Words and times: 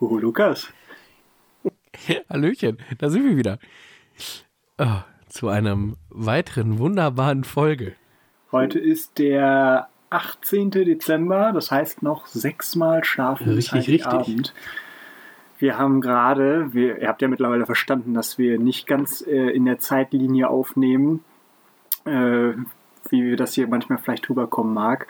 Huhu, 0.00 0.18
Lukas. 0.18 0.72
Hallöchen, 2.30 2.78
da 2.98 3.10
sind 3.10 3.24
wir 3.24 3.36
wieder. 3.36 3.58
Oh, 4.78 5.02
zu 5.28 5.48
einem 5.48 5.96
weiteren 6.08 6.78
wunderbaren 6.78 7.42
Folge. 7.42 7.94
Heute 8.52 8.78
ist 8.78 9.18
der 9.18 9.88
18. 10.10 10.70
Dezember, 10.70 11.50
das 11.52 11.72
heißt 11.72 12.02
noch 12.02 12.26
sechsmal 12.26 13.02
schlafen 13.02 13.56
bis 13.56 13.72
richtig, 13.72 14.06
Abend. 14.06 14.54
Wir 15.58 15.76
haben 15.78 16.00
gerade, 16.00 16.72
wir, 16.72 17.02
ihr 17.02 17.08
habt 17.08 17.20
ja 17.20 17.26
mittlerweile 17.26 17.66
verstanden, 17.66 18.14
dass 18.14 18.38
wir 18.38 18.60
nicht 18.60 18.86
ganz 18.86 19.20
äh, 19.22 19.50
in 19.50 19.64
der 19.64 19.80
Zeitlinie 19.80 20.48
aufnehmen, 20.48 21.24
äh, 22.04 22.52
wie 23.10 23.34
das 23.34 23.54
hier 23.54 23.66
manchmal 23.66 23.98
vielleicht 23.98 24.30
rüberkommen 24.30 24.72
mag. 24.72 25.08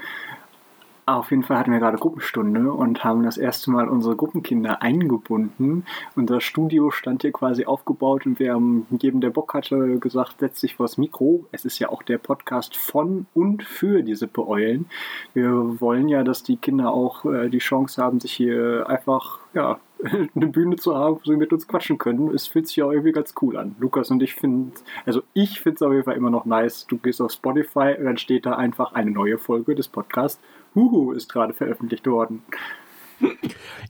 Auf 1.08 1.30
jeden 1.30 1.42
Fall 1.42 1.56
hatten 1.56 1.72
wir 1.72 1.78
gerade 1.78 1.96
Gruppenstunde 1.96 2.70
und 2.70 3.02
haben 3.02 3.22
das 3.22 3.38
erste 3.38 3.70
Mal 3.70 3.88
unsere 3.88 4.14
Gruppenkinder 4.14 4.82
eingebunden. 4.82 5.86
Unser 6.14 6.42
Studio 6.42 6.90
stand 6.90 7.22
hier 7.22 7.32
quasi 7.32 7.64
aufgebaut 7.64 8.26
und 8.26 8.38
wir 8.38 8.52
haben 8.52 8.86
jedem, 8.90 9.22
der 9.22 9.30
Bock 9.30 9.54
hatte, 9.54 9.98
gesagt, 10.00 10.40
setz 10.40 10.60
dich 10.60 10.76
vors 10.76 10.98
Mikro. 10.98 11.46
Es 11.50 11.64
ist 11.64 11.78
ja 11.78 11.88
auch 11.88 12.02
der 12.02 12.18
Podcast 12.18 12.76
von 12.76 13.24
und 13.32 13.62
für 13.62 14.02
die 14.02 14.16
Sippe 14.16 14.46
Eulen. 14.46 14.84
Wir 15.32 15.80
wollen 15.80 16.08
ja, 16.08 16.24
dass 16.24 16.42
die 16.42 16.58
Kinder 16.58 16.92
auch 16.92 17.24
äh, 17.24 17.48
die 17.48 17.56
Chance 17.56 18.02
haben, 18.02 18.20
sich 18.20 18.34
hier 18.34 18.86
einfach, 18.86 19.38
ja, 19.54 19.80
eine 20.34 20.46
Bühne 20.46 20.76
zu 20.76 20.94
haben, 20.94 21.16
wo 21.16 21.24
sie 21.24 21.36
mit 21.36 21.54
uns 21.54 21.66
quatschen 21.66 21.96
können. 21.96 22.32
Es 22.34 22.46
fühlt 22.46 22.68
sich 22.68 22.76
ja 22.76 22.90
irgendwie 22.90 23.12
ganz 23.12 23.34
cool 23.40 23.56
an. 23.56 23.76
Lukas 23.80 24.10
und 24.10 24.22
ich 24.22 24.34
finden, 24.34 24.72
also 25.06 25.22
ich 25.32 25.60
finde 25.60 25.76
es 25.76 25.82
auf 25.82 25.92
jeden 25.92 26.04
Fall 26.04 26.16
immer 26.16 26.30
noch 26.30 26.44
nice. 26.44 26.86
Du 26.86 26.98
gehst 26.98 27.22
auf 27.22 27.32
Spotify 27.32 27.96
und 27.98 28.04
dann 28.04 28.18
steht 28.18 28.44
da 28.44 28.52
einfach 28.52 28.92
eine 28.92 29.10
neue 29.10 29.38
Folge 29.38 29.74
des 29.74 29.88
Podcasts 29.88 30.38
Huhu 30.78 31.12
ist 31.12 31.28
gerade 31.28 31.54
veröffentlicht 31.54 32.06
worden. 32.06 32.42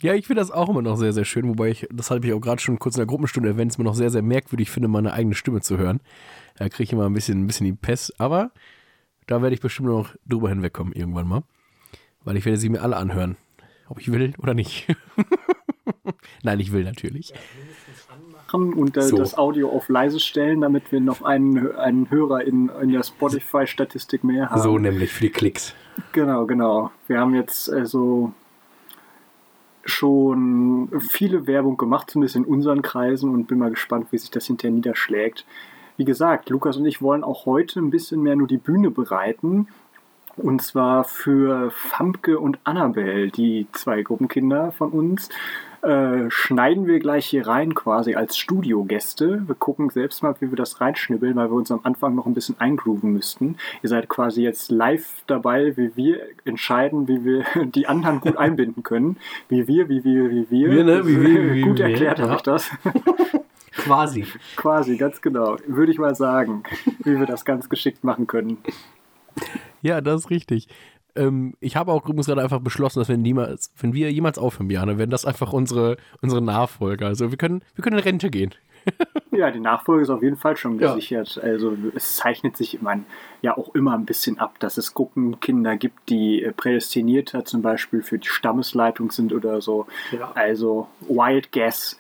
Ja, 0.01 0.15
ich 0.15 0.27
finde 0.27 0.41
das 0.41 0.51
auch 0.51 0.71
immer 0.71 0.81
noch 0.81 0.97
sehr, 0.97 1.13
sehr 1.13 1.27
schön, 1.27 1.49
wobei 1.49 1.69
ich, 1.69 1.87
das 1.93 2.11
habe 2.11 2.27
ich 2.27 2.33
auch 2.33 2.41
gerade 2.41 2.63
schon 2.63 2.79
kurz 2.79 2.95
in 2.97 3.01
der 3.01 3.07
Gruppenstunde 3.07 3.51
erwähnt, 3.51 3.73
es 3.73 3.79
mir 3.79 3.85
noch 3.85 3.95
sehr, 3.95 4.11
sehr 4.11 4.23
merkwürdig 4.23 4.71
finde, 4.71 4.89
meine 4.89 5.13
eigene 5.13 5.35
Stimme 5.35 5.61
zu 5.61 5.77
hören. 5.77 6.01
Da 6.57 6.69
kriege 6.69 6.85
ich 6.85 6.93
immer 6.93 7.05
ein 7.05 7.13
bisschen, 7.13 7.43
ein 7.43 7.47
bisschen 7.47 7.67
die 7.67 7.75
Pest, 7.75 8.19
aber 8.19 8.53
da 9.27 9.43
werde 9.43 9.55
ich 9.55 9.61
bestimmt 9.61 9.89
noch 9.89 10.15
drüber 10.27 10.49
hinwegkommen 10.49 10.95
irgendwann 10.95 11.29
mal. 11.29 11.43
Weil 12.25 12.37
ich 12.37 12.45
werde 12.47 12.59
sie 12.59 12.71
mir 12.71 12.81
alle 12.81 12.97
anhören. 12.97 13.37
Ob 13.89 14.01
ich 14.01 14.11
will 14.11 14.33
oder 14.39 14.55
nicht. 14.55 14.87
Nein, 16.43 16.61
ich 16.61 16.73
will 16.73 16.85
natürlich. 16.85 17.33
und 18.53 18.97
äh, 18.97 19.03
so. 19.03 19.17
das 19.17 19.37
Audio 19.37 19.71
auf 19.71 19.89
leise 19.89 20.21
stellen, 20.21 20.61
damit 20.61 20.91
wir 20.93 21.01
noch 21.01 21.23
einen, 21.23 21.75
einen 21.77 22.11
Hörer 22.11 22.45
in, 22.45 22.71
in 22.81 22.93
der 22.93 23.03
Spotify-Statistik 23.03 24.25
mehr 24.25 24.51
haben. 24.51 24.63
So 24.63 24.79
nämlich 24.79 25.13
für 25.13 25.23
die 25.23 25.31
Klicks. 25.31 25.75
Genau, 26.13 26.47
genau. 26.47 26.91
Wir 27.07 27.21
haben 27.21 27.35
jetzt 27.35 27.71
also 27.71 28.33
schon 29.85 30.91
viele 31.01 31.47
Werbung 31.47 31.77
gemacht, 31.77 32.11
zumindest 32.11 32.37
in 32.37 32.45
unseren 32.45 32.83
Kreisen 32.83 33.31
und 33.31 33.47
bin 33.47 33.59
mal 33.59 33.71
gespannt, 33.71 34.09
wie 34.11 34.19
sich 34.19 34.31
das 34.31 34.47
hinterher 34.47 34.75
niederschlägt. 34.75 35.47
Wie 35.97 36.05
gesagt, 36.05 36.51
Lukas 36.51 36.77
und 36.77 36.87
ich 36.87 37.03
wollen 37.03 37.25
auch 37.25 37.47
heute 37.47 37.81
ein 37.81 37.91
bisschen 37.91 38.23
mehr 38.23 38.37
nur 38.37 38.47
die 38.47 38.59
Bühne 38.59 38.91
bereiten. 38.91 39.69
Und 40.39 40.63
zwar 40.63 41.05
für 41.05 41.71
Famke 41.71 42.39
und 42.39 42.59
Annabelle, 42.65 43.29
die 43.29 43.67
zwei 43.73 44.03
Gruppenkinder 44.03 44.73
von 44.73 44.91
uns. 44.91 45.29
Äh, 45.81 46.29
schneiden 46.31 46.89
wir 46.89 46.99
gleich 46.99 47.27
hier 47.27 47.47
rein 47.47 47.73
quasi 47.73 48.17
als 48.17 48.37
Studiogäste. 48.37 49.47
Wir 49.47 49.55
gucken 49.55 49.91
selbst 49.91 50.25
mal, 50.25 50.35
wie 50.41 50.51
wir 50.51 50.57
das 50.57 50.81
reinschnibbeln, 50.81 51.37
weil 51.37 51.51
wir 51.51 51.55
uns 51.55 51.71
am 51.71 51.81
Anfang 51.85 52.17
noch 52.17 52.27
ein 52.27 52.35
bisschen 52.35 52.57
eingrooven 52.59 53.13
müssten. 53.13 53.57
Ihr 53.83 53.89
seid 53.89 54.09
quasi 54.09 54.43
jetzt 54.43 54.73
live 54.73 55.23
dabei, 55.29 55.77
wie 55.77 55.95
wir 55.95 56.21
entscheiden, 56.45 57.07
wie 57.07 57.25
wir 57.25 57.45
die 57.67 57.87
anderen 57.87 58.21
gut 58.21 58.37
einbinden 58.39 58.83
können. 58.83 59.19
Wie 59.49 59.69
wir, 59.69 59.89
wie 59.89 60.03
wir, 60.03 60.31
wie 60.31 60.51
wir. 60.51 60.71
wir 60.71 60.85
ne? 60.85 61.07
wie, 61.07 61.21
wie, 61.21 61.55
wie, 61.55 61.61
gut 61.63 61.79
erklärt 61.79 62.19
habe 62.19 62.35
ich 62.35 62.43
das. 62.43 62.71
Quasi. 63.73 64.27
Quasi, 64.57 64.97
ganz 64.97 65.21
genau. 65.21 65.57
Würde 65.69 65.93
ich 65.93 65.99
mal 65.99 66.17
sagen, 66.17 66.65
wie 67.05 67.19
wir 67.19 67.27
das 67.27 67.45
ganz 67.45 67.69
geschickt 67.69 68.03
machen 68.03 68.27
können. 68.27 68.59
Ja, 69.83 70.01
das 70.01 70.23
ist 70.23 70.31
richtig. 70.31 70.69
Ähm, 71.17 71.55
ich 71.61 71.77
habe 71.77 71.93
auch 71.93 72.05
übrigens 72.05 72.27
gerade 72.27 72.43
einfach 72.43 72.61
beschlossen, 72.61 73.01
dass 73.01 73.09
wenn, 73.09 73.23
niemals, 73.23 73.73
wenn 73.81 73.93
wir 73.93 74.13
jemals 74.13 74.39
aufhören, 74.39 74.69
Björn, 74.69 74.99
werden 74.99 75.11
das 75.11 75.25
einfach 75.25 75.53
unsere, 75.53 75.97
unsere 76.23 76.43
Nachfolger. 76.43 77.07
Also 77.07 77.31
wir 77.31 77.39
können, 77.39 77.63
wir 77.75 77.83
können 77.83 77.99
in 77.99 78.05
Rente 78.05 78.31
gehen. 78.31 78.55
ja, 79.33 79.51
die 79.51 79.61
Nachfolge 79.61 80.03
ist 80.03 80.11
auf 80.11 80.23
jeden 80.23 80.37
Fall 80.37 80.57
schon 80.57 80.79
gesichert. 80.79 81.37
Ja. 81.37 81.43
Also 81.43 81.77
es 81.95 82.17
zeichnet 82.17 82.57
sich 82.57 82.75
ich 82.75 82.83
meine, 82.83 83.05
ja 83.43 83.57
auch 83.57 83.75
immer 83.75 83.95
ein 83.95 84.05
bisschen 84.05 84.39
ab, 84.39 84.59
dass 84.61 84.79
es 84.79 84.95
Gruppenkinder 84.95 85.77
gibt, 85.77 86.09
die 86.09 86.43
äh, 86.43 86.53
prädestinierter 86.53 87.45
zum 87.45 87.63
Beispiel 87.63 88.03
für 88.03 88.19
die 88.19 88.29
Stammesleitung 88.29 89.11
sind 89.11 89.33
oder 89.33 89.61
so. 89.61 89.87
Ja. 90.13 90.33
Also 90.35 90.89
Wild 91.09 91.53
Guess 91.53 91.99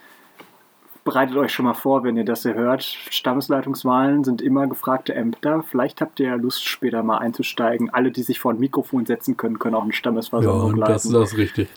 bereitet 1.08 1.36
euch 1.38 1.52
schon 1.52 1.64
mal 1.64 1.72
vor, 1.72 2.04
wenn 2.04 2.18
ihr 2.18 2.24
das 2.24 2.42
hier 2.42 2.52
hört. 2.52 2.82
Stammesleitungswahlen 2.82 4.24
sind 4.24 4.42
immer 4.42 4.66
gefragte 4.66 5.14
Ämter. 5.14 5.62
Vielleicht 5.62 6.02
habt 6.02 6.20
ihr 6.20 6.26
ja 6.26 6.34
Lust, 6.34 6.66
später 6.66 7.02
mal 7.02 7.16
einzusteigen. 7.16 7.88
Alle, 7.88 8.10
die 8.10 8.22
sich 8.22 8.38
vor 8.38 8.52
ein 8.52 8.58
Mikrofon 8.58 9.06
setzen 9.06 9.38
können, 9.38 9.58
können 9.58 9.74
auch 9.74 9.84
eine 9.84 9.94
Stammesversammlung 9.94 10.72
ja, 10.72 10.76
leiten. 10.76 10.92
Das, 10.92 11.08
das 11.08 11.32
ist 11.32 11.38
richtig. 11.38 11.68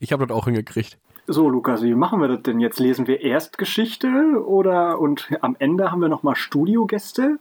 Ich 0.00 0.12
habe 0.12 0.26
das 0.26 0.36
auch 0.36 0.46
hingekriegt. 0.46 0.98
So, 1.28 1.48
Lukas, 1.48 1.82
wie 1.82 1.94
machen 1.94 2.20
wir 2.20 2.26
das 2.26 2.42
denn 2.42 2.58
jetzt? 2.58 2.80
Lesen 2.80 3.06
wir 3.06 3.20
erst 3.20 3.58
Geschichte 3.58 4.08
oder 4.44 4.98
und 4.98 5.28
am 5.40 5.54
Ende 5.60 5.92
haben 5.92 6.00
wir 6.00 6.08
nochmal 6.08 6.34
Studiogäste? 6.34 7.38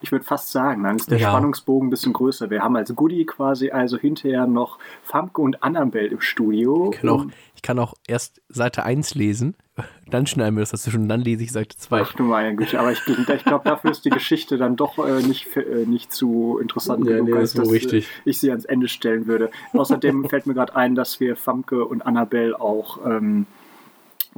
Ich 0.00 0.12
würde 0.12 0.24
fast 0.24 0.52
sagen, 0.52 0.84
dann 0.84 0.96
ist 0.96 1.10
der 1.10 1.18
ja. 1.18 1.28
Spannungsbogen 1.28 1.88
ein 1.88 1.90
bisschen 1.90 2.12
größer. 2.12 2.50
Wir 2.50 2.62
haben 2.62 2.76
als 2.76 2.94
Goodie 2.94 3.26
quasi 3.26 3.70
also 3.70 3.98
hinterher 3.98 4.46
noch 4.46 4.78
Famke 5.02 5.40
und 5.40 5.62
Annabelle 5.62 6.08
im 6.08 6.20
Studio. 6.20 6.90
Ich 6.92 7.00
kann 7.00 7.10
auch, 7.10 7.26
ich 7.54 7.62
kann 7.62 7.78
auch 7.78 7.94
erst 8.06 8.40
Seite 8.48 8.84
1 8.84 9.14
lesen 9.14 9.54
dann 10.10 10.26
schneiden 10.26 10.56
wir 10.56 10.60
das 10.60 10.70
dazwischen, 10.70 11.08
dann 11.08 11.20
lese 11.20 11.44
ich 11.44 11.52
Seite 11.52 11.76
2. 11.76 12.00
Ach 12.00 12.12
du 12.14 12.24
meine 12.24 12.54
Güte, 12.54 12.78
aber 12.78 12.92
ich, 12.92 13.00
ich 13.06 13.44
glaube, 13.44 13.64
dafür 13.64 13.90
ist 13.90 14.04
die 14.04 14.10
Geschichte 14.10 14.56
dann 14.56 14.76
doch 14.76 14.98
äh, 14.98 15.22
nicht, 15.22 15.56
äh, 15.56 15.86
nicht 15.86 16.12
zu 16.12 16.58
interessant 16.60 17.06
ja, 17.06 17.16
genug, 17.16 17.30
nee, 17.30 17.36
als 17.36 17.54
dass 17.54 17.70
äh, 17.70 18.02
ich 18.24 18.38
sie 18.38 18.50
ans 18.50 18.64
Ende 18.64 18.88
stellen 18.88 19.26
würde. 19.26 19.50
Außerdem 19.72 20.28
fällt 20.28 20.46
mir 20.46 20.54
gerade 20.54 20.74
ein, 20.76 20.94
dass 20.94 21.20
wir 21.20 21.36
Famke 21.36 21.84
und 21.84 22.02
Annabelle 22.02 22.60
auch 22.60 23.04
ähm, 23.04 23.46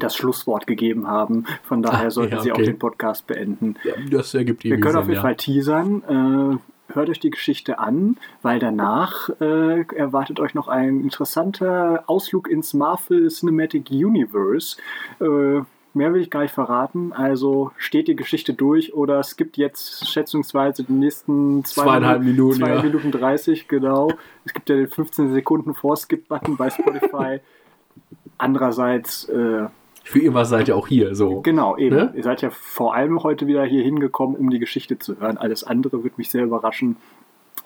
das 0.01 0.17
Schlusswort 0.17 0.67
gegeben 0.67 1.07
haben. 1.07 1.47
Von 1.63 1.83
daher 1.83 2.09
Ach, 2.09 2.11
sollten 2.11 2.33
ja, 2.33 2.39
okay. 2.39 2.45
sie 2.45 2.53
auch 2.53 2.65
den 2.65 2.79
Podcast 2.79 3.27
beenden. 3.27 3.77
Ja, 3.85 3.93
das 4.11 4.35
ergibt 4.35 4.65
Wir 4.65 4.81
können 4.81 4.93
Sinn, 4.93 5.03
auf 5.03 5.09
jeden 5.09 5.21
Fall 5.21 5.37
teasern. 5.37 6.59
Äh, 6.59 6.95
hört 6.95 7.09
euch 7.09 7.21
die 7.21 7.31
Geschichte 7.31 7.79
an, 7.79 8.17
weil 8.43 8.59
danach 8.59 9.29
äh, 9.41 9.83
erwartet 9.95 10.41
euch 10.41 10.55
noch 10.55 10.69
ein 10.69 11.01
interessanter 11.01 12.05
Ausflug 12.07 12.49
ins 12.49 12.75
Marvel 12.75 13.29
Cinematic 13.29 13.91
Universe. 13.91 14.77
Äh, 15.21 15.63
mehr 15.95 16.13
will 16.13 16.21
ich 16.21 16.31
gar 16.31 16.43
nicht 16.43 16.55
verraten. 16.55 17.13
Also 17.13 17.73
steht 17.77 18.09
die 18.09 18.17
Geschichte 18.17 18.55
durch 18.55 18.95
oder 18.95 19.21
es 19.21 19.37
gibt 19.37 19.57
jetzt 19.57 20.09
schätzungsweise 20.09 20.85
die 20.85 20.93
nächsten 20.93 21.65
zwei 21.65 21.85
zweieinhalb 21.85 22.23
Minuten, 22.23 22.59
zwei 22.59 22.75
ja. 22.75 22.83
Minuten 22.83 23.11
30, 23.11 23.69
genau. 23.69 24.13
Es 24.45 24.53
gibt 24.53 24.69
ja 24.69 24.77
den 24.77 24.89
15 24.89 25.33
Sekunden 25.33 25.75
Vorskip-Button 25.75 26.57
bei 26.57 26.71
Spotify. 26.71 27.41
Andererseits 28.39 29.29
äh, 29.29 29.67
für 30.05 30.19
irgendwas 30.19 30.49
seid 30.49 30.69
ihr 30.69 30.77
auch 30.77 30.89
hier. 30.89 31.15
So. 31.15 31.41
Genau, 31.43 31.77
eben. 31.77 31.97
Ne? 31.97 32.13
Ihr 32.17 32.23
seid 32.23 32.43
ja 32.43 32.51
vor 32.51 32.95
allem 32.95 33.23
heute 33.23 33.47
wieder 33.47 33.65
hier 33.65 33.83
hingekommen, 33.83 34.37
um 34.37 34.51
die 34.51 34.59
Geschichte 34.59 34.99
zu 34.99 35.21
hören. 35.21 35.39
Alles 35.39 35.65
andere 35.65 36.03
wird 36.05 36.19
mich 36.19 36.31
sehr 36.31 36.45
überraschen. 36.45 36.97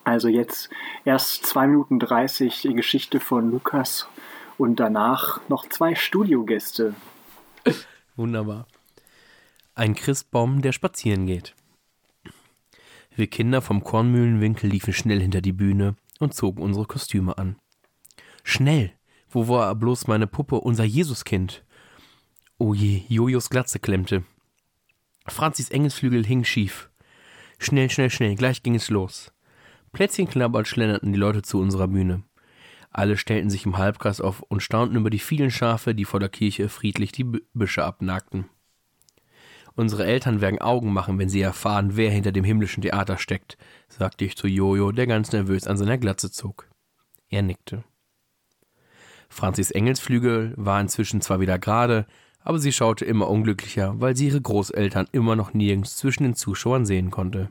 Also 0.04 0.28
jetzt 0.28 0.68
erst 1.04 1.46
2 1.46 1.68
Minuten 1.68 1.98
30 1.98 2.60
die 2.62 2.74
Geschichte 2.74 3.20
von 3.20 3.50
Lukas 3.50 4.08
und 4.58 4.78
danach 4.78 5.40
noch 5.48 5.66
zwei 5.68 5.94
Studiogäste. 5.94 6.94
Wunderbar. 8.16 8.66
Ein 9.74 9.94
Christbaum, 9.94 10.62
der 10.62 10.72
spazieren 10.72 11.26
geht. 11.26 11.54
Wir 13.16 13.26
Kinder 13.28 13.62
vom 13.62 13.82
Kornmühlenwinkel 13.82 14.68
liefen 14.68 14.92
schnell 14.92 15.20
hinter 15.20 15.40
die 15.40 15.52
Bühne 15.52 15.96
und 16.18 16.34
zogen 16.34 16.62
unsere 16.62 16.86
Kostüme 16.86 17.38
an. 17.38 17.56
Schnell! 18.42 18.92
Wo 19.30 19.48
war 19.48 19.74
bloß 19.74 20.06
meine 20.06 20.28
Puppe, 20.28 20.60
unser 20.60 20.84
Jesuskind? 20.84 21.63
Oh 22.58 22.72
je, 22.72 23.02
Jojos 23.08 23.50
Glatze 23.50 23.80
klemmte. 23.80 24.22
Franzis 25.26 25.70
Engelsflügel 25.70 26.24
hing 26.24 26.44
schief. 26.44 26.88
Schnell, 27.58 27.90
schnell, 27.90 28.10
schnell, 28.10 28.36
gleich 28.36 28.62
ging 28.62 28.76
es 28.76 28.90
los. 28.90 29.32
Plätzchen 29.92 30.28
knabbert 30.28 30.68
schlenderten 30.68 31.12
die 31.12 31.18
Leute 31.18 31.42
zu 31.42 31.58
unserer 31.58 31.88
Bühne. 31.88 32.22
Alle 32.90 33.16
stellten 33.16 33.50
sich 33.50 33.66
im 33.66 33.76
Halbkreis 33.76 34.20
auf 34.20 34.42
und 34.42 34.62
staunten 34.62 34.96
über 34.96 35.10
die 35.10 35.18
vielen 35.18 35.50
Schafe, 35.50 35.96
die 35.96 36.04
vor 36.04 36.20
der 36.20 36.28
Kirche 36.28 36.68
friedlich 36.68 37.10
die 37.10 37.24
Büsche 37.24 37.84
abnagten. 37.84 38.48
Unsere 39.74 40.06
Eltern 40.06 40.40
werden 40.40 40.60
Augen 40.60 40.92
machen, 40.92 41.18
wenn 41.18 41.28
sie 41.28 41.40
erfahren, 41.40 41.96
wer 41.96 42.12
hinter 42.12 42.30
dem 42.30 42.44
himmlischen 42.44 42.82
Theater 42.82 43.18
steckt, 43.18 43.58
sagte 43.88 44.24
ich 44.24 44.36
zu 44.36 44.46
Jojo, 44.46 44.92
der 44.92 45.08
ganz 45.08 45.32
nervös 45.32 45.66
an 45.66 45.76
seiner 45.76 45.98
Glatze 45.98 46.30
zog. 46.30 46.68
Er 47.28 47.42
nickte. 47.42 47.82
Franzis 49.28 49.72
Engelsflügel 49.72 50.54
war 50.56 50.80
inzwischen 50.80 51.20
zwar 51.20 51.40
wieder 51.40 51.58
gerade, 51.58 52.06
aber 52.44 52.58
sie 52.58 52.72
schaute 52.72 53.04
immer 53.04 53.28
unglücklicher, 53.28 54.00
weil 54.00 54.16
sie 54.16 54.28
ihre 54.28 54.40
Großeltern 54.40 55.08
immer 55.12 55.34
noch 55.34 55.54
nirgends 55.54 55.96
zwischen 55.96 56.22
den 56.22 56.34
Zuschauern 56.34 56.84
sehen 56.86 57.10
konnte. 57.10 57.50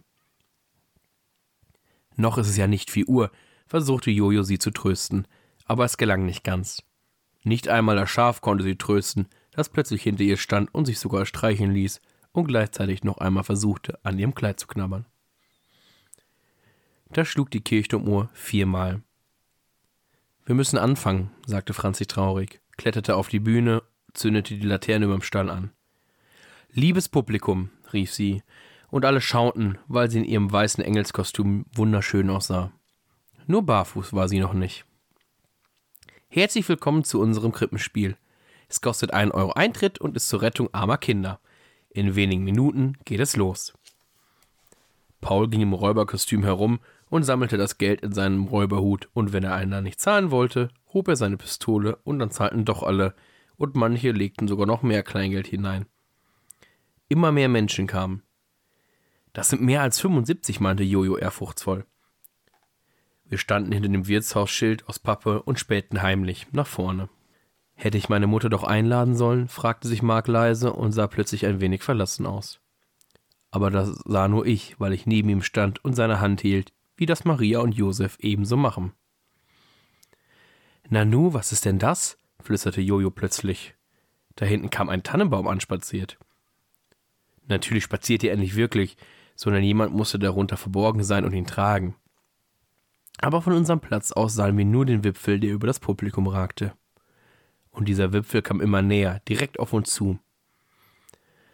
Noch 2.16 2.38
ist 2.38 2.48
es 2.48 2.58
ja 2.58 2.68
nicht 2.68 2.92
vier 2.92 3.10
Uhr, 3.10 3.32
versuchte 3.66 4.12
Jojo 4.12 4.44
sie 4.44 4.60
zu 4.60 4.70
trösten, 4.70 5.28
aber 5.66 5.84
es 5.84 5.98
gelang 5.98 6.26
nicht 6.26 6.44
ganz. 6.44 6.84
Nicht 7.44 7.68
einmal 7.68 7.96
das 7.96 8.10
Schaf 8.10 8.42
konnte 8.42 8.64
sie 8.64 8.78
trösten, 8.78 9.28
das 9.52 9.70
plötzlich 9.70 10.04
hinter 10.04 10.24
ihr 10.24 10.38
stand 10.38 10.74
und 10.74 10.86
sich 10.86 11.00
sogar 11.00 11.26
streicheln 11.26 11.72
ließ 11.72 12.00
und 12.32 12.46
gleichzeitig 12.46 13.04
noch 13.04 13.18
einmal 13.18 13.44
versuchte, 13.44 14.00
an 14.04 14.20
ihrem 14.20 14.36
Kleid 14.36 14.60
zu 14.60 14.68
knabbern. 14.68 15.06
Da 17.10 17.26
schlug 17.26 17.50
die 17.52 17.62
Kirchturmuhr 17.62 18.30
viermal. 18.34 19.02
Wir 20.46 20.56
müssen 20.56 20.78
anfangen, 20.78 21.32
sagte 21.46 21.74
Franzi 21.74 22.06
traurig, 22.06 22.62
kletterte 22.78 23.16
auf 23.16 23.30
die 23.30 23.40
Bühne, 23.40 23.82
zündete 24.14 24.56
die 24.56 24.68
Laterne 24.68 25.06
überm 25.06 25.22
Stall 25.22 25.50
an. 25.50 25.72
Liebes 26.72 27.10
Publikum, 27.10 27.70
rief 27.92 28.14
sie, 28.14 28.44
und 28.90 29.06
alle 29.06 29.22
schauten, 29.22 29.78
weil 29.88 30.10
sie 30.10 30.20
in 30.20 30.26
ihrem 30.26 30.52
weißen 30.52 30.84
Engelskostüm 30.84 31.66
wunderschön 31.74 32.30
aussah. 32.30 32.72
Nur 33.48 33.64
barfuß 33.64 34.14
war 34.14 34.28
sie 34.28 34.40
noch 34.40 34.54
nicht. 34.54 34.86
Herzlich 36.30 36.68
willkommen 36.70 37.04
zu 37.04 37.20
unserem 37.20 37.52
Krippenspiel. 37.52 38.18
Es 38.70 38.82
kostet 38.82 39.14
1 39.14 39.34
Euro 39.34 39.54
Eintritt 39.54 40.00
und 40.00 40.16
ist 40.16 40.30
zur 40.30 40.42
Rettung 40.42 40.70
armer 40.74 40.98
Kinder. 40.98 41.40
In 41.90 42.16
wenigen 42.16 42.44
Minuten 42.44 42.98
geht 43.06 43.20
es 43.20 43.36
los. 43.36 43.74
Paul 45.22 45.48
ging 45.48 45.62
im 45.62 45.74
Räuberkostüm 45.74 46.44
herum 46.44 46.80
und 47.10 47.24
sammelte 47.24 47.58
das 47.58 47.78
Geld 47.78 48.02
in 48.02 48.14
seinem 48.14 48.46
Räuberhut, 48.46 49.10
und 49.14 49.32
wenn 49.32 49.44
er 49.44 49.54
einer 49.54 49.82
nicht 49.82 50.00
zahlen 50.00 50.32
wollte, 50.32 50.70
hob 50.94 51.08
er 51.08 51.16
seine 51.16 51.38
Pistole 51.38 51.98
und 52.04 52.20
dann 52.20 52.32
zahlten 52.32 52.66
doch 52.66 52.84
alle, 52.84 53.14
und 53.64 53.76
manche 53.76 54.12
legten 54.12 54.50
sogar 54.50 54.68
noch 54.68 54.84
mehr 54.84 55.04
Kleingeld 55.04 55.48
hinein. 55.48 55.86
Immer 57.08 57.32
mehr 57.32 57.48
Menschen 57.48 57.88
kamen. 57.88 58.22
Das 59.32 59.50
sind 59.50 59.62
mehr 59.62 59.82
als 59.82 60.02
75, 60.02 60.60
meinte 60.60 60.84
Jojo 60.84 61.16
ehrfurchtsvoll. 61.16 61.86
Wir 63.24 63.38
standen 63.38 63.72
hinter 63.72 63.88
dem 63.88 64.06
Wirtshausschild 64.06 64.90
aus 64.90 65.00
Pappe 65.00 65.42
und 65.42 65.60
spähten 65.60 66.02
heimlich 66.02 66.48
nach 66.52 66.68
vorne. 66.68 67.08
Hätte 67.74 67.98
ich 67.98 68.10
meine 68.10 68.28
Mutter 68.28 68.50
doch 68.50 68.66
einladen 68.66 69.16
sollen? 69.16 69.48
fragte 69.48 69.88
sich 69.88 70.04
Mark 70.04 70.28
leise 70.28 70.74
und 70.74 70.92
sah 70.92 71.08
plötzlich 71.08 71.46
ein 71.46 71.62
wenig 71.62 71.84
verlassen 71.84 72.26
aus. 72.26 72.60
Aber 73.50 73.72
das 73.72 73.98
sah 74.04 74.28
nur 74.28 74.46
ich, 74.46 74.78
weil 74.78 74.92
ich 74.92 75.06
neben 75.06 75.30
ihm 75.30 75.42
stand 75.42 75.84
und 75.86 75.94
seine 75.94 76.20
Hand 76.20 76.42
hielt, 76.42 76.74
wie 76.98 77.06
das 77.06 77.24
Maria 77.24 77.60
und 77.60 77.76
Josef 77.76 78.18
ebenso 78.20 78.58
machen. 78.58 78.92
Nanu, 80.90 81.34
was 81.34 81.54
ist 81.54 81.64
denn 81.64 81.80
das? 81.80 82.18
Flüsterte 82.44 82.82
Jojo 82.82 83.10
plötzlich. 83.10 83.76
Da 84.36 84.46
hinten 84.46 84.70
kam 84.70 84.90
ein 84.90 85.04
Tannenbaum 85.04 85.48
anspaziert. 85.48 86.18
Natürlich 87.48 87.84
spazierte 87.84 88.28
er 88.28 88.38
nicht 88.38 88.56
wirklich, 88.56 88.98
sondern 89.36 89.64
jemand 89.64 89.94
musste 89.94 90.20
darunter 90.20 90.58
verborgen 90.58 91.04
sein 91.04 91.26
und 91.26 91.34
ihn 91.34 91.46
tragen. 91.46 91.96
Aber 93.20 93.42
von 93.42 93.54
unserem 93.54 93.80
Platz 93.80 94.12
aus 94.12 94.34
sahen 94.34 94.58
wir 94.58 94.66
nur 94.66 94.86
den 94.86 95.04
Wipfel, 95.04 95.40
der 95.40 95.52
über 95.52 95.68
das 95.68 95.80
Publikum 95.80 96.28
ragte. 96.28 96.74
Und 97.72 97.88
dieser 97.88 98.14
Wipfel 98.14 98.42
kam 98.42 98.62
immer 98.62 98.82
näher, 98.82 99.22
direkt 99.28 99.60
auf 99.60 99.74
uns 99.74 99.94
zu. 99.94 100.20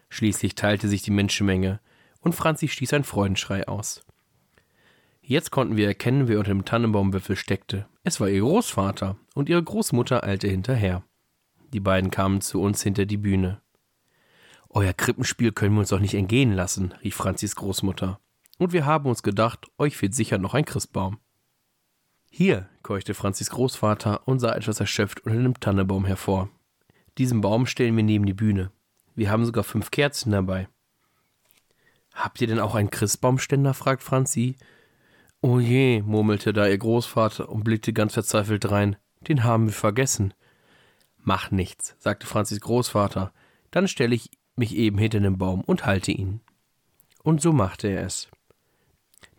Schließlich 0.10 0.56
teilte 0.56 0.88
sich 0.88 1.02
die 1.02 1.12
Menschenmenge, 1.12 1.80
und 2.22 2.34
Franzi 2.34 2.68
stieß 2.68 2.94
ein 2.94 3.04
Freudenschrei 3.04 3.68
aus. 3.68 4.06
Jetzt 5.22 5.52
konnten 5.52 5.78
wir 5.78 5.88
erkennen, 5.88 6.28
wer 6.28 6.40
unter 6.40 6.52
dem 6.52 6.66
Tannenbaumwipfel 6.66 7.36
steckte. 7.36 7.88
Es 8.10 8.20
war 8.20 8.28
ihr 8.28 8.42
Großvater, 8.42 9.18
und 9.36 9.50
ihre 9.50 9.62
Großmutter 9.62 10.24
eilte 10.24 10.48
hinterher. 10.48 11.04
Die 11.74 11.80
beiden 11.80 12.10
kamen 12.10 12.42
zu 12.42 12.60
uns 12.60 12.82
hinter 12.82 13.06
die 13.06 13.18
Bühne. 13.18 13.62
Euer 14.68 14.94
Krippenspiel 14.94 15.52
können 15.52 15.76
wir 15.76 15.82
uns 15.82 15.90
doch 15.90 16.00
nicht 16.00 16.16
entgehen 16.16 16.54
lassen, 16.54 16.96
rief 17.04 17.14
Franzis 17.14 17.56
Großmutter. 17.56 18.20
Und 18.58 18.74
wir 18.74 18.88
haben 18.88 19.08
uns 19.08 19.22
gedacht, 19.22 19.68
euch 19.78 19.96
fehlt 19.96 20.16
sicher 20.16 20.40
noch 20.40 20.56
ein 20.56 20.66
Christbaum. 20.66 21.20
Hier, 22.32 22.68
keuchte 22.82 23.14
Franzis 23.14 23.52
Großvater 23.52 24.28
und 24.28 24.40
sah 24.40 24.56
etwas 24.56 24.80
erschöpft 24.80 25.24
unter 25.28 25.44
dem 25.44 25.60
Tannebaum 25.60 26.06
hervor. 26.06 26.50
Diesen 27.20 27.42
Baum 27.42 27.68
stellen 27.68 27.96
wir 27.96 28.04
neben 28.04 28.26
die 28.26 28.34
Bühne. 28.34 28.72
Wir 29.14 29.30
haben 29.30 29.46
sogar 29.46 29.64
fünf 29.64 29.92
Kerzen 29.92 30.32
dabei. 30.32 30.68
Habt 32.16 32.42
ihr 32.42 32.48
denn 32.48 32.60
auch 32.60 32.74
einen 32.74 32.90
Christbaumständer? 32.90 33.76
fragt 33.76 34.02
Franzi. 34.02 34.56
Oh 35.42 35.60
je, 35.60 36.02
murmelte 36.02 36.52
da 36.52 36.68
ihr 36.68 36.78
Großvater 36.78 37.48
und 37.48 37.64
blickte 37.64 37.94
ganz 37.94 38.14
verzweifelt 38.14 38.66
drein. 38.66 38.98
Den 39.22 39.46
haben 39.46 39.68
wir 39.68 39.74
vergessen. 39.74 40.34
Mach 41.18 41.52
nichts, 41.52 41.96
sagte 42.00 42.28
Franzis 42.28 42.60
Großvater. 42.60 43.32
Dann 43.72 43.88
stelle 43.88 44.16
ich 44.16 44.32
mich 44.58 44.76
eben 44.76 44.98
hinter 44.98 45.22
den 45.22 45.38
Baum 45.38 45.62
und 45.62 45.86
halte 45.86 46.12
ihn. 46.12 46.42
Und 47.24 47.42
so 47.42 47.54
machte 47.54 47.88
er 47.88 48.06
es. 48.06 48.30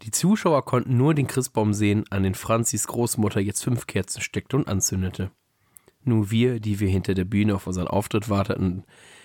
Die 0.03 0.11
Zuschauer 0.11 0.65
konnten 0.65 0.97
nur 0.97 1.15
den 1.15 1.27
Christbaum 1.27 1.75
sehen, 1.75 2.05
an 2.09 2.23
den 2.23 2.35
Franzis 2.35 2.87
Großmutter 2.87 3.41
jetzt 3.41 3.63
fünf 3.63 3.87
Kerzen 3.87 4.23
steckte 4.23 4.57
und 4.57 4.69
anzündete. 4.69 5.31
Nur 6.03 6.31
wir, 6.31 6.61
die 6.61 6.81
wir 6.81 6.89
hinter 6.89 7.13
der 7.13 7.27
Bühne 7.27 7.55
auf 7.55 7.67
unseren 7.67 7.89
Auftritt 7.89 8.31
warteten, 8.31 8.85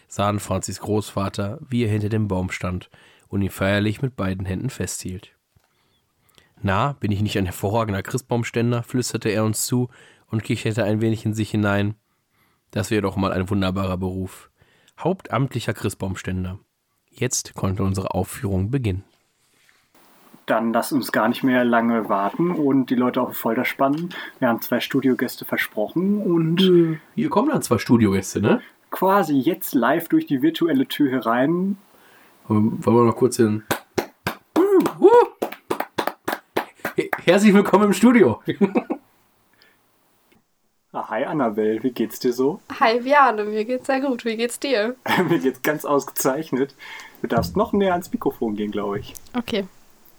sahen 0.10 0.42
Franzis 0.42 0.82
Großvater, 0.82 1.60
wie 1.70 1.84
er 1.84 1.90
hinter 1.90 2.10
dem 2.10 2.28
Baum 2.28 2.52
stand 2.52 2.90
und 3.30 3.42
ihn 3.42 3.50
feierlich 3.50 4.02
mit 4.02 4.18
beiden 4.18 4.46
Händen 4.46 4.70
festhielt. 4.70 5.35
Na, 6.62 6.94
bin 7.00 7.12
ich 7.12 7.22
nicht 7.22 7.38
ein 7.38 7.46
hervorragender 7.46 8.02
Christbaumständer? 8.02 8.84
flüsterte 8.84 9.30
er 9.30 9.44
uns 9.44 9.66
zu 9.66 9.90
und 10.32 10.44
kicherte 10.44 10.84
ein 10.84 11.02
wenig 11.02 11.26
in 11.26 11.34
sich 11.34 11.52
hinein. 11.52 11.96
Das 12.72 12.92
wäre 12.92 13.02
doch 13.02 13.16
mal 13.16 13.32
ein 13.32 13.50
wunderbarer 13.50 13.98
Beruf. 13.98 14.50
Hauptamtlicher 15.00 15.74
Christbaumständer. 15.74 16.60
Jetzt 17.12 17.54
konnte 17.54 17.84
unsere 17.84 18.14
Aufführung 18.14 18.72
beginnen. 18.72 19.04
Dann 20.46 20.74
lass 20.74 20.92
uns 20.92 21.12
gar 21.12 21.28
nicht 21.28 21.44
mehr 21.44 21.64
lange 21.64 22.08
warten 22.08 22.52
und 22.52 22.90
die 22.90 22.96
Leute 22.96 23.22
auf 23.22 23.30
die 23.30 23.36
Folter 23.36 23.66
spannen. 23.66 24.14
Wir 24.40 24.50
haben 24.50 24.62
zwei 24.62 24.80
Studiogäste 24.80 25.44
versprochen 25.44 26.22
und. 26.22 27.00
Hier 27.16 27.30
kommen 27.30 27.50
dann 27.50 27.64
zwei 27.64 27.80
Studiogäste, 27.80 28.42
ne? 28.42 28.62
Quasi 28.92 29.38
jetzt 29.38 29.74
live 29.74 30.08
durch 30.08 30.28
die 30.28 30.42
virtuelle 30.42 30.88
Tür 30.88 31.10
herein. 31.12 31.78
Wollen 32.48 32.84
wir 32.84 33.06
noch 33.06 33.16
kurz 33.16 33.38
hin. 33.38 33.64
Herzlich 37.26 37.56
willkommen 37.56 37.86
im 37.86 37.94
Studio. 37.94 38.40
Ah, 40.92 41.10
hi 41.10 41.26
Annabelle, 41.26 41.82
wie 41.82 41.90
geht's 41.90 42.20
dir 42.20 42.32
so? 42.32 42.62
Hi 42.80 43.04
Viane, 43.04 43.46
mir 43.46 43.66
geht's 43.66 43.88
sehr 43.88 44.00
gut. 44.00 44.24
Wie 44.26 44.38
geht's 44.38 44.60
dir? 44.60 44.96
mir 45.28 45.40
geht's 45.40 45.64
ganz 45.64 45.86
ausgezeichnet. 45.86 46.76
Du 47.24 47.28
darfst 47.28 47.58
noch 47.58 47.74
näher 47.74 47.94
ans 47.94 48.12
Mikrofon 48.12 48.56
gehen, 48.56 48.70
glaube 48.70 49.00
ich. 49.00 49.16
Okay. 49.36 49.66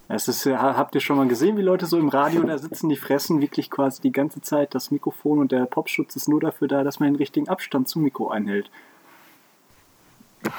Es 0.08 0.26
ist, 0.26 0.46
habt 0.46 0.96
ihr 0.96 1.00
schon 1.00 1.16
mal 1.16 1.28
gesehen, 1.28 1.56
wie 1.56 1.62
Leute 1.62 1.86
so 1.86 1.96
im 1.96 2.08
Radio 2.08 2.42
da 2.42 2.58
sitzen, 2.58 2.88
die 2.88 2.96
fressen 2.96 3.40
wirklich 3.40 3.70
quasi 3.70 4.02
die 4.02 4.12
ganze 4.12 4.40
Zeit 4.40 4.75
das 4.75 4.90
Mikrofon 4.90 5.38
und 5.38 5.52
der 5.52 5.64
Popschutz 5.66 6.16
ist 6.16 6.28
nur 6.28 6.40
dafür 6.40 6.66
da, 6.66 6.82
dass 6.82 6.98
man 6.98 7.10
den 7.10 7.16
richtigen 7.16 7.48
Abstand 7.48 7.88
zum 7.88 8.02
Mikro 8.02 8.30
einhält. 8.30 8.68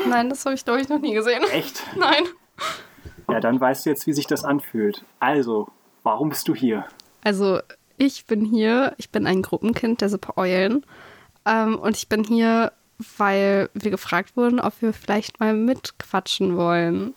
Nein, 0.08 0.30
das 0.30 0.46
habe 0.46 0.56
ich 0.56 0.64
glaube 0.64 0.80
ich 0.80 0.88
noch 0.88 1.02
nie 1.02 1.14
gesehen. 1.14 1.44
Echt? 1.52 1.84
Nein. 1.98 2.24
Ja, 3.30 3.42
dann 3.42 3.60
weißt 3.60 3.86
du 3.86 3.90
jetzt, 3.90 4.08
wie 4.08 4.14
sich 4.14 4.28
das 4.28 4.46
anfühlt. 4.46 5.04
Also, 5.20 5.68
warum 6.08 6.30
bist 6.30 6.48
du 6.48 6.56
hier? 6.56 6.86
Also, 7.24 7.60
ich 7.98 8.26
bin 8.26 8.46
hier, 8.46 8.94
ich 8.98 9.10
bin 9.10 9.28
ein 9.28 9.42
Gruppenkind 9.42 10.00
der 10.00 10.08
Super 10.08 10.38
Eulen 10.38 10.86
ähm, 11.46 11.78
und 11.78 11.98
ich 11.98 12.08
bin 12.08 12.24
hier, 12.24 12.72
weil 13.18 13.70
wir 13.74 13.92
gefragt 13.92 14.38
wurden, 14.38 14.62
ob 14.62 14.82
wir 14.82 14.94
vielleicht 14.94 15.42
mal 15.42 15.54
mitquatschen 15.54 16.56
wollen. 16.56 17.14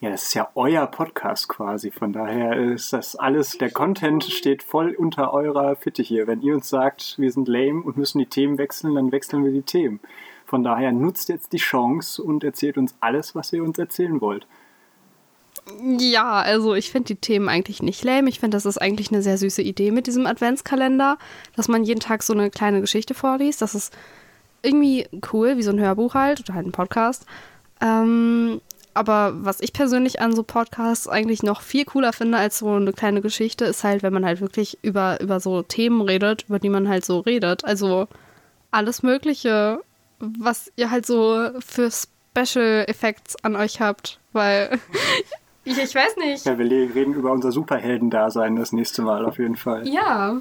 Ja, 0.00 0.10
das 0.10 0.24
ist 0.24 0.34
ja 0.34 0.48
euer 0.54 0.86
Podcast 0.86 1.48
quasi. 1.48 1.90
Von 1.90 2.12
daher 2.12 2.56
ist 2.56 2.92
das 2.92 3.16
alles, 3.16 3.58
der 3.58 3.70
Content 3.70 4.22
steht 4.22 4.62
voll 4.62 4.94
unter 4.94 5.32
eurer 5.32 5.74
Fitte 5.74 6.02
hier. 6.02 6.26
Wenn 6.28 6.42
ihr 6.42 6.54
uns 6.54 6.68
sagt, 6.68 7.16
wir 7.18 7.32
sind 7.32 7.48
lame 7.48 7.82
und 7.82 7.96
müssen 7.96 8.18
die 8.18 8.26
Themen 8.26 8.58
wechseln, 8.58 8.94
dann 8.94 9.10
wechseln 9.10 9.44
wir 9.44 9.52
die 9.52 9.62
Themen. 9.62 9.98
Von 10.46 10.62
daher 10.62 10.92
nutzt 10.92 11.28
jetzt 11.30 11.52
die 11.52 11.58
Chance 11.58 12.22
und 12.22 12.44
erzählt 12.44 12.78
uns 12.78 12.94
alles, 13.00 13.34
was 13.34 13.52
ihr 13.52 13.64
uns 13.64 13.78
erzählen 13.78 14.20
wollt. 14.20 14.46
Ja, 15.98 16.40
also 16.40 16.74
ich 16.74 16.90
finde 16.90 17.14
die 17.14 17.20
Themen 17.20 17.48
eigentlich 17.48 17.82
nicht 17.82 18.04
lame. 18.04 18.28
Ich 18.28 18.40
finde, 18.40 18.56
das 18.56 18.66
ist 18.66 18.78
eigentlich 18.78 19.10
eine 19.10 19.22
sehr 19.22 19.38
süße 19.38 19.62
Idee 19.62 19.90
mit 19.90 20.06
diesem 20.06 20.26
Adventskalender, 20.26 21.18
dass 21.56 21.68
man 21.68 21.84
jeden 21.84 22.00
Tag 22.00 22.22
so 22.22 22.32
eine 22.32 22.50
kleine 22.50 22.80
Geschichte 22.80 23.14
vorliest. 23.14 23.62
Das 23.62 23.74
ist 23.74 23.92
irgendwie 24.62 25.06
cool, 25.32 25.56
wie 25.56 25.62
so 25.62 25.70
ein 25.70 25.80
Hörbuch 25.80 26.14
halt 26.14 26.40
oder 26.40 26.54
halt 26.54 26.66
ein 26.66 26.72
Podcast. 26.72 27.24
Ähm, 27.80 28.60
aber 28.92 29.32
was 29.36 29.60
ich 29.60 29.72
persönlich 29.72 30.20
an 30.20 30.36
so 30.36 30.42
Podcasts 30.42 31.08
eigentlich 31.08 31.42
noch 31.42 31.62
viel 31.62 31.84
cooler 31.84 32.12
finde 32.12 32.38
als 32.38 32.58
so 32.58 32.70
eine 32.70 32.92
kleine 32.92 33.20
Geschichte, 33.22 33.64
ist 33.64 33.84
halt, 33.84 34.02
wenn 34.02 34.12
man 34.12 34.24
halt 34.24 34.40
wirklich 34.40 34.78
über, 34.82 35.20
über 35.20 35.40
so 35.40 35.62
Themen 35.62 36.00
redet, 36.02 36.44
über 36.48 36.58
die 36.58 36.68
man 36.68 36.88
halt 36.88 37.04
so 37.04 37.20
redet. 37.20 37.64
Also 37.64 38.06
alles 38.70 39.02
Mögliche, 39.02 39.80
was 40.20 40.70
ihr 40.76 40.90
halt 40.90 41.06
so 41.06 41.50
für 41.60 41.90
Special 41.90 42.84
Effects 42.86 43.36
an 43.42 43.56
euch 43.56 43.80
habt. 43.80 44.20
Weil 44.32 44.78
ich, 45.64 45.78
ich 45.78 45.94
weiß 45.94 46.16
nicht. 46.16 46.44
Ja, 46.44 46.58
wir 46.58 46.68
reden 46.68 47.14
über 47.14 47.32
unser 47.32 47.52
Superhelden-Dasein 47.52 48.56
das 48.56 48.72
nächste 48.72 49.02
Mal 49.02 49.24
auf 49.24 49.38
jeden 49.38 49.56
Fall. 49.56 49.86
Ja. 49.88 50.40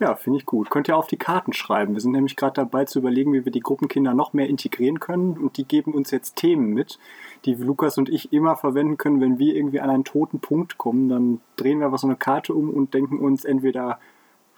Ja, 0.00 0.14
finde 0.14 0.38
ich 0.38 0.46
gut. 0.46 0.70
Könnt 0.70 0.86
ihr 0.86 0.96
auf 0.96 1.08
die 1.08 1.16
Karten 1.16 1.52
schreiben. 1.52 1.94
Wir 1.94 2.00
sind 2.00 2.12
nämlich 2.12 2.36
gerade 2.36 2.54
dabei 2.54 2.84
zu 2.84 3.00
überlegen, 3.00 3.32
wie 3.32 3.44
wir 3.44 3.50
die 3.50 3.60
Gruppenkinder 3.60 4.14
noch 4.14 4.32
mehr 4.32 4.48
integrieren 4.48 5.00
können. 5.00 5.36
Und 5.36 5.56
die 5.56 5.64
geben 5.64 5.92
uns 5.92 6.12
jetzt 6.12 6.36
Themen 6.36 6.72
mit, 6.72 7.00
die 7.44 7.54
Lukas 7.54 7.98
und 7.98 8.08
ich 8.08 8.32
immer 8.32 8.54
verwenden 8.54 8.96
können, 8.96 9.20
wenn 9.20 9.38
wir 9.40 9.56
irgendwie 9.56 9.80
an 9.80 9.90
einen 9.90 10.04
toten 10.04 10.38
Punkt 10.38 10.78
kommen. 10.78 11.08
Dann 11.08 11.40
drehen 11.56 11.80
wir 11.80 11.86
einfach 11.86 11.98
so 11.98 12.06
eine 12.06 12.16
Karte 12.16 12.54
um 12.54 12.70
und 12.70 12.94
denken 12.94 13.18
uns 13.18 13.44
entweder 13.44 13.98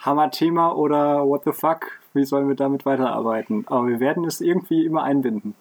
Hammer-Thema 0.00 0.76
oder 0.76 1.26
what 1.26 1.43
the 1.45 1.52
fuck? 1.52 1.87
Wie 2.12 2.25
sollen 2.25 2.49
wir 2.49 2.57
damit 2.57 2.85
weiterarbeiten? 2.85 3.64
Aber 3.69 3.87
wir 3.87 4.00
werden 4.00 4.25
es 4.25 4.43
irgendwie 4.43 4.85
immer 4.85 5.05
einbinden. 5.05 5.55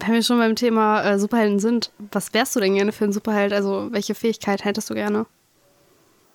Wenn 0.00 0.14
wir 0.14 0.22
schon 0.22 0.38
beim 0.38 0.56
Thema 0.56 1.02
äh, 1.02 1.18
Superhelden 1.18 1.58
sind, 1.58 1.92
was 2.12 2.32
wärst 2.34 2.54
du 2.56 2.60
denn 2.60 2.74
gerne 2.74 2.92
für 2.92 3.04
einen 3.04 3.12
Superheld? 3.12 3.52
Also, 3.52 3.88
welche 3.90 4.14
Fähigkeit 4.14 4.64
hättest 4.64 4.90
du 4.90 4.94
gerne? 4.94 5.26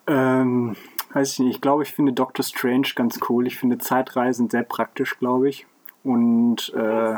Ähm, 0.06 0.76
weiß 1.12 1.32
ich 1.32 1.38
nicht. 1.40 1.54
Ich 1.56 1.60
glaube, 1.60 1.82
ich 1.82 1.92
finde 1.92 2.12
Doctor 2.12 2.44
Strange 2.44 2.88
ganz 2.94 3.18
cool. 3.28 3.46
Ich 3.46 3.56
finde 3.56 3.78
Zeitreisen 3.78 4.50
sehr 4.50 4.62
praktisch, 4.62 5.18
glaube 5.18 5.48
ich. 5.48 5.66
Und, 6.02 6.72
äh, 6.74 7.16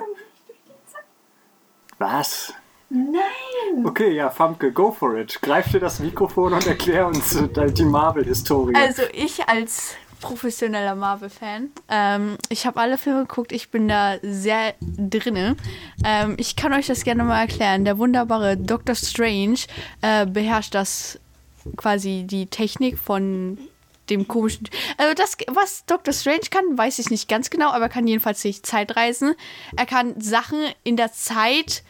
was? 1.99 2.55
Nein! 2.89 3.85
Okay, 3.85 4.13
ja, 4.13 4.31
Famke, 4.31 4.71
go 4.71 4.93
for 4.93 5.17
it. 5.17 5.41
Greif 5.43 5.73
dir 5.73 5.81
das 5.81 5.99
Mikrofon 5.99 6.53
und 6.53 6.67
erklär 6.67 7.09
uns 7.09 7.35
äh, 7.35 7.73
die 7.73 7.85
Marvel-Historie. 7.85 8.75
Also 8.77 9.03
ich 9.13 9.49
als 9.49 9.97
professioneller 10.21 10.95
Marvel-Fan, 10.95 11.71
ähm, 11.89 12.37
ich 12.49 12.67
habe 12.67 12.81
alle 12.81 12.99
Filme 12.99 13.21
geguckt, 13.21 13.53
ich 13.53 13.71
bin 13.71 13.89
da 13.89 14.17
sehr 14.23 14.75
drinne. 14.81 15.57
Ähm, 16.05 16.37
ich 16.39 16.57
kann 16.57 16.73
euch 16.73 16.87
das 16.87 17.05
gerne 17.05 17.25
mal 17.25 17.41
erklären. 17.41 17.85
Der 17.85 17.99
wunderbare 17.99 18.57
Doctor 18.57 18.95
Strange 18.95 19.61
äh, 20.03 20.27
beherrscht 20.27 20.75
das 20.75 21.19
quasi 21.77 22.25
die 22.27 22.47
Technik 22.47 22.99
von 22.99 23.59
dem 24.11 24.29
komischen. 24.29 24.69
Also 24.97 25.15
das, 25.15 25.37
was 25.49 25.85
Doctor 25.87 26.13
Strange 26.13 26.49
kann, 26.51 26.79
weiß 26.79 26.99
ich 27.01 27.11
nicht 27.11 27.29
ganz 27.29 27.51
genau, 27.51 27.71
aber 27.71 27.87
er 27.87 27.89
kann 27.89 28.07
jedenfalls 28.07 28.45
nicht 28.45 28.65
Zeitreisen. 28.65 29.35
Er 29.77 29.87
kann 29.87 30.21
Sachen 30.21 30.61
in 30.85 30.97
der 30.97 31.13
Zeit 31.13 31.83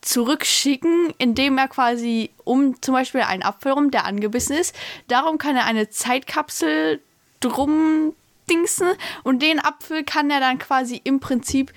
zurückschicken, 0.00 1.12
indem 1.18 1.58
er 1.58 1.68
quasi 1.68 2.30
um 2.44 2.80
zum 2.82 2.94
Beispiel 2.94 3.22
einen 3.22 3.42
Apfel 3.42 3.72
rum, 3.72 3.90
der 3.90 4.04
angebissen 4.04 4.56
ist, 4.56 4.76
darum 5.08 5.38
kann 5.38 5.56
er 5.56 5.64
eine 5.64 5.88
Zeitkapsel 5.88 7.00
drum 7.40 8.14
dingsen 8.50 8.88
und 9.22 9.42
den 9.42 9.58
Apfel 9.58 10.04
kann 10.04 10.30
er 10.30 10.40
dann 10.40 10.58
quasi 10.58 11.00
im 11.02 11.20
Prinzip 11.20 11.72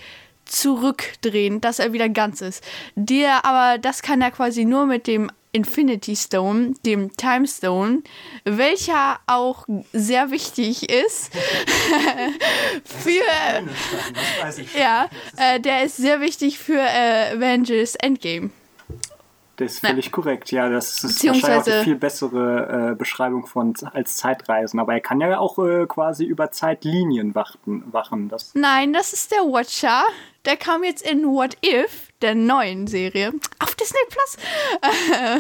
zurückdrehen, 0.46 1.62
dass 1.62 1.80
er 1.80 1.94
wieder 1.94 2.10
ganz 2.10 2.42
ist. 2.42 2.64
Der, 2.96 3.46
aber 3.46 3.78
das 3.78 4.02
kann 4.02 4.22
er 4.22 4.32
quasi 4.32 4.66
nur 4.66 4.86
mit 4.86 5.08
dem 5.08 5.30
Infinity 5.52 6.16
Stone, 6.16 6.76
dem 6.86 7.16
Time 7.18 7.48
Stone, 7.48 8.04
welcher 8.44 9.20
auch 9.28 9.66
sehr 9.92 10.30
wichtig 10.30 10.90
ist 10.90 11.32
für 12.84 13.10
ja, 14.78 15.10
äh, 15.38 15.60
der 15.60 15.84
ist 15.84 15.98
sehr 15.98 16.22
wichtig 16.22 16.60
für 16.60 16.80
äh, 16.80 17.36
Avengers 17.36 17.96
Endgame. 17.96 18.52
Das 19.58 19.74
ist 19.74 19.86
völlig 19.86 20.12
korrekt, 20.12 20.52
ja. 20.52 20.70
Das 20.70 21.04
ist 21.04 21.26
wahrscheinlich 21.26 21.46
auch 21.46 21.64
die 21.64 21.84
viel 21.84 21.96
bessere 21.96 22.92
äh, 22.92 22.96
Beschreibung 22.96 23.48
von 23.48 23.74
als 23.92 24.16
Zeitreisen. 24.18 24.80
Aber 24.80 24.94
er 24.94 25.00
kann 25.00 25.20
ja 25.20 25.40
auch 25.40 25.58
äh, 25.58 25.88
quasi 25.88 26.26
über 26.26 26.52
Zeitlinien 26.52 27.34
wachen. 27.34 27.84
wachen. 27.92 28.30
Das, 28.30 28.52
Nein, 28.54 28.94
das 28.94 29.14
ist 29.14 29.32
der 29.32 29.40
Watcher. 29.40 30.04
Der 30.46 30.58
kam 30.58 30.84
jetzt 30.84 31.02
in 31.02 31.26
What 31.26 31.58
If, 31.66 32.10
der 32.22 32.36
neuen 32.36 32.86
Serie, 32.86 33.34
auf 33.60 33.74
Disney 33.76 34.00
Plus, 34.10 34.38
äh, 34.82 35.40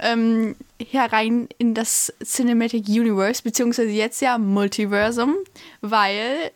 ähm, 0.12 0.54
herein 0.78 1.48
in 1.56 1.72
das 1.72 2.12
Cinematic 2.22 2.86
Universe, 2.88 3.42
beziehungsweise 3.42 3.88
jetzt 3.88 4.20
ja 4.20 4.36
Multiversum, 4.36 5.34
weil 5.80 6.52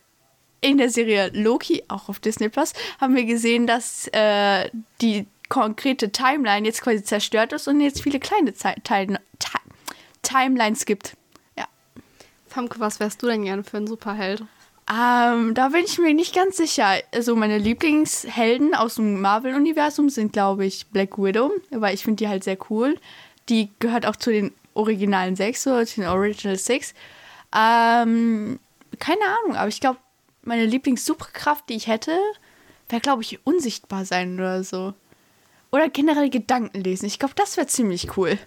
in 0.60 0.76
der 0.76 0.90
Serie 0.90 1.30
Loki, 1.32 1.82
auch 1.88 2.10
auf 2.10 2.20
Disney 2.20 2.50
Plus, 2.50 2.74
haben 3.00 3.16
wir 3.16 3.24
gesehen, 3.24 3.66
dass 3.66 4.06
äh, 4.12 4.68
die 5.00 5.26
konkrete 5.50 6.10
Timeline 6.10 6.66
jetzt 6.66 6.80
quasi 6.80 7.04
zerstört 7.04 7.52
ist 7.52 7.68
und 7.68 7.82
jetzt 7.82 8.02
viele 8.02 8.18
kleine 8.18 8.54
Zeit 8.54 8.82
Teil 8.84 9.18
Ti- 9.38 9.58
Timelines 10.22 10.86
gibt. 10.86 11.14
Ja. 11.58 11.66
Famke, 12.48 12.80
was 12.80 13.00
wärst 13.00 13.22
du 13.22 13.26
denn 13.26 13.44
gerne 13.44 13.62
für 13.62 13.76
einen 13.76 13.86
Superheld? 13.86 14.44
Ähm, 14.90 15.54
da 15.54 15.68
bin 15.68 15.84
ich 15.84 15.98
mir 15.98 16.14
nicht 16.14 16.34
ganz 16.34 16.56
sicher. 16.56 16.88
Also 17.12 17.36
meine 17.36 17.58
Lieblingshelden 17.58 18.74
aus 18.74 18.94
dem 18.94 19.20
Marvel-Universum 19.20 20.08
sind, 20.08 20.32
glaube 20.32 20.64
ich, 20.64 20.86
Black 20.86 21.18
Widow, 21.18 21.52
weil 21.70 21.94
ich 21.94 22.02
finde 22.02 22.16
die 22.24 22.28
halt 22.28 22.42
sehr 22.42 22.58
cool. 22.70 22.98
Die 23.48 23.70
gehört 23.78 24.06
auch 24.06 24.16
zu 24.16 24.30
den 24.30 24.52
originalen 24.74 25.36
sechs 25.36 25.66
oder 25.66 25.84
zu 25.84 26.00
den 26.00 26.08
Original 26.08 26.56
Six. 26.56 26.94
Ähm, 27.54 28.58
keine 28.98 29.24
Ahnung, 29.24 29.56
aber 29.56 29.68
ich 29.68 29.80
glaube, 29.80 29.98
meine 30.42 30.64
Lieblings-Superkraft, 30.66 31.68
die 31.68 31.74
ich 31.74 31.86
hätte, 31.86 32.16
wäre, 32.88 33.00
glaube 33.00 33.22
ich, 33.22 33.44
unsichtbar 33.44 34.04
sein 34.04 34.34
oder 34.34 34.64
so. 34.64 34.94
Oder 35.72 35.88
generell 35.88 36.30
Gedanken 36.30 36.80
lesen. 36.80 37.06
Ich 37.06 37.18
glaube, 37.18 37.34
das 37.36 37.56
wäre 37.56 37.66
ziemlich 37.66 38.16
cool. 38.16 38.38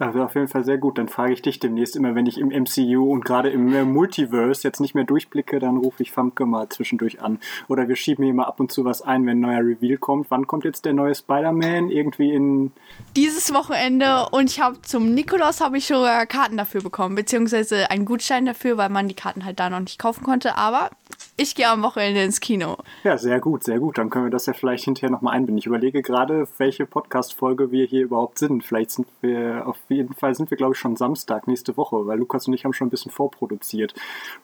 Das 0.00 0.14
wäre 0.14 0.24
auf 0.24 0.34
jeden 0.34 0.48
Fall 0.48 0.64
sehr 0.64 0.78
gut. 0.78 0.96
Dann 0.96 1.08
frage 1.08 1.34
ich 1.34 1.42
dich 1.42 1.60
demnächst 1.60 1.94
immer, 1.94 2.14
wenn 2.14 2.24
ich 2.24 2.38
im 2.38 2.48
MCU 2.48 3.12
und 3.12 3.22
gerade 3.22 3.50
im 3.50 3.72
äh, 3.74 3.84
Multiverse 3.84 4.66
jetzt 4.66 4.80
nicht 4.80 4.94
mehr 4.94 5.04
durchblicke, 5.04 5.58
dann 5.58 5.76
rufe 5.76 6.02
ich 6.02 6.10
Famke 6.10 6.46
mal 6.46 6.70
zwischendurch 6.70 7.20
an. 7.20 7.38
Oder 7.68 7.86
wir 7.86 7.96
schieben 7.96 8.24
hier 8.24 8.32
mal 8.32 8.44
ab 8.44 8.60
und 8.60 8.72
zu 8.72 8.86
was 8.86 9.02
ein, 9.02 9.26
wenn 9.26 9.38
ein 9.38 9.40
neuer 9.40 9.60
Reveal 9.60 9.98
kommt. 9.98 10.30
Wann 10.30 10.46
kommt 10.46 10.64
jetzt 10.64 10.86
der 10.86 10.94
neue 10.94 11.14
Spider-Man? 11.14 11.90
Irgendwie 11.90 12.32
in 12.32 12.72
dieses 13.14 13.52
Wochenende 13.52 14.26
und 14.30 14.50
ich 14.50 14.60
habe 14.60 14.80
zum 14.80 15.12
Nikolaus 15.12 15.60
habe 15.60 15.76
ich 15.76 15.86
schon 15.86 16.00
Karten 16.28 16.56
dafür 16.56 16.82
bekommen, 16.82 17.14
beziehungsweise 17.14 17.90
einen 17.90 18.06
Gutschein 18.06 18.46
dafür, 18.46 18.78
weil 18.78 18.88
man 18.88 19.06
die 19.06 19.14
Karten 19.14 19.44
halt 19.44 19.60
da 19.60 19.68
noch 19.68 19.80
nicht 19.80 19.98
kaufen 19.98 20.24
konnte. 20.24 20.56
Aber 20.56 20.90
ich 21.36 21.54
gehe 21.54 21.68
am 21.68 21.82
Wochenende 21.82 22.22
ins 22.22 22.40
Kino. 22.40 22.76
Ja, 23.04 23.18
sehr 23.18 23.40
gut, 23.40 23.64
sehr 23.64 23.78
gut. 23.78 23.98
Dann 23.98 24.10
können 24.10 24.26
wir 24.26 24.30
das 24.30 24.46
ja 24.46 24.52
vielleicht 24.52 24.84
hinterher 24.84 25.10
nochmal 25.10 25.34
einbinden. 25.34 25.58
Ich 25.58 25.66
überlege 25.66 26.02
gerade, 26.02 26.46
welche 26.58 26.86
Podcast-Folge 26.86 27.70
wir 27.70 27.86
hier 27.86 28.02
überhaupt 28.02 28.38
sind. 28.38 28.64
Vielleicht 28.64 28.90
sind 28.90 29.08
wir, 29.20 29.66
auf 29.66 29.76
jeden 29.90 30.14
Fall 30.14 30.34
sind 30.34 30.50
wir, 30.50 30.56
glaube 30.56 30.74
ich, 30.74 30.78
schon 30.78 30.96
Samstag 30.96 31.46
nächste 31.46 31.76
Woche, 31.76 32.06
weil 32.06 32.18
Lukas 32.18 32.46
und 32.46 32.54
ich 32.54 32.64
haben 32.64 32.72
schon 32.72 32.88
ein 32.88 32.90
bisschen 32.90 33.12
vorproduziert. 33.12 33.94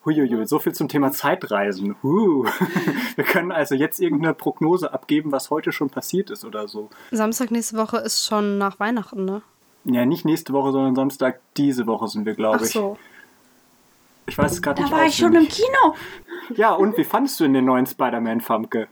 Huiuiui, 0.05 0.47
so 0.47 0.59
viel 0.59 0.73
zum 0.75 0.89
Thema 0.89 1.13
Zeitreisen. 1.13 1.97
Huh. 2.03 2.45
Wir 3.17 3.25
können 3.25 3.53
also 3.53 3.75
jetzt 3.75 4.01
irgendeine 4.01 4.35
Prognose 4.35 4.93
abgeben, 4.93 5.33
was 5.33 5.51
heute 5.51 5.73
schon 5.73 5.91
passiert 5.91 6.31
ist 6.31 6.45
oder 6.45 6.69
so. 6.69 6.91
Samstag 7.11 7.51
nächste 7.51 7.77
Woche 7.77 7.99
ist 7.99 8.27
schon 8.27 8.59
nach 8.59 8.79
Weihnachten, 8.81 9.25
ne? 9.25 9.43
Ja, 9.85 10.05
nicht 10.05 10.25
nächste 10.25 10.53
Woche, 10.53 10.73
sondern 10.73 10.95
Samstag 10.95 11.41
diese 11.57 11.87
Woche 11.87 12.09
sind 12.09 12.27
wir, 12.27 12.35
glaube 12.35 12.59
Ach 12.61 12.65
ich. 12.65 12.73
so. 12.73 12.99
Ich 14.27 14.37
weiß 14.37 14.53
es 14.53 14.63
gerade 14.63 14.83
Da 14.83 14.89
nicht 14.89 14.93
war 14.93 15.07
ich 15.07 15.17
schon 15.17 15.35
im. 15.35 15.47
Kino. 15.47 15.95
Ja, 16.57 16.73
und 16.73 16.97
wie 16.97 17.05
fandest 17.05 17.39
du 17.39 17.45
denn 17.45 17.55
den 17.55 17.65
neuen 17.65 17.87
Spider-Man, 17.87 18.41
Famke? 18.41 18.89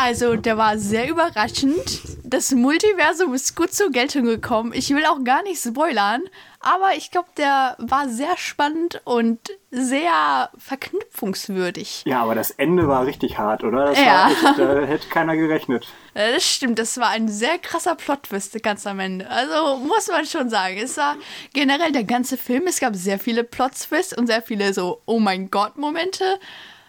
Also, 0.00 0.36
der 0.36 0.56
war 0.56 0.78
sehr 0.78 1.08
überraschend. 1.08 2.00
Das 2.22 2.52
Multiversum 2.52 3.34
ist 3.34 3.56
gut 3.56 3.72
zur 3.74 3.90
Geltung 3.90 4.24
gekommen. 4.24 4.72
Ich 4.72 4.90
will 4.90 5.04
auch 5.06 5.24
gar 5.24 5.42
nicht 5.42 5.60
spoilern, 5.60 6.22
aber 6.60 6.94
ich 6.96 7.10
glaube, 7.10 7.28
der 7.36 7.74
war 7.78 8.08
sehr 8.08 8.36
spannend 8.36 9.00
und 9.04 9.40
sehr 9.70 10.50
verknüpfungswürdig. 10.56 12.02
Ja, 12.06 12.20
aber 12.22 12.34
das 12.34 12.50
Ende 12.52 12.86
war 12.86 13.06
richtig 13.06 13.38
hart, 13.38 13.64
oder? 13.64 13.86
Das 13.86 13.98
Ja. 13.98 14.04
war 14.06 14.30
echt, 14.30 14.58
da 14.58 14.80
hätte 14.86 15.08
keiner 15.08 15.36
gerechnet. 15.36 15.86
Äh, 16.14 16.32
Das 16.34 16.44
stimmt, 16.44 16.78
das 16.80 16.98
war 16.98 17.10
ein 17.10 17.28
sehr 17.28 17.58
krasser 17.58 17.94
Plot-Twist 17.94 18.60
ganz 18.62 18.86
am 18.88 18.98
Ende. 18.98 19.28
Also 19.30 19.76
muss 19.78 20.08
man 20.08 20.26
schon 20.26 20.48
sagen, 20.50 20.76
es 20.78 20.96
war 20.96 21.16
generell 21.54 21.92
der 21.92 22.02
ganze 22.04 22.36
Film, 22.36 22.66
es 22.66 22.80
gab 22.80 22.96
sehr 22.96 23.18
viele 23.20 23.44
Plot-Twists 23.44 24.16
und 24.18 24.26
sehr 24.26 24.42
viele 24.42 24.72
so 24.74 25.00
Oh 25.06 25.20
mein 25.20 25.48
Gott-Momente. 25.50 26.24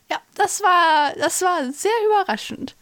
Ja, 0.10 0.18
das 0.36 0.62
war, 0.64 1.12
das 1.20 1.42
war 1.44 1.72
sehr 1.72 1.92
überraschend. 2.08 2.76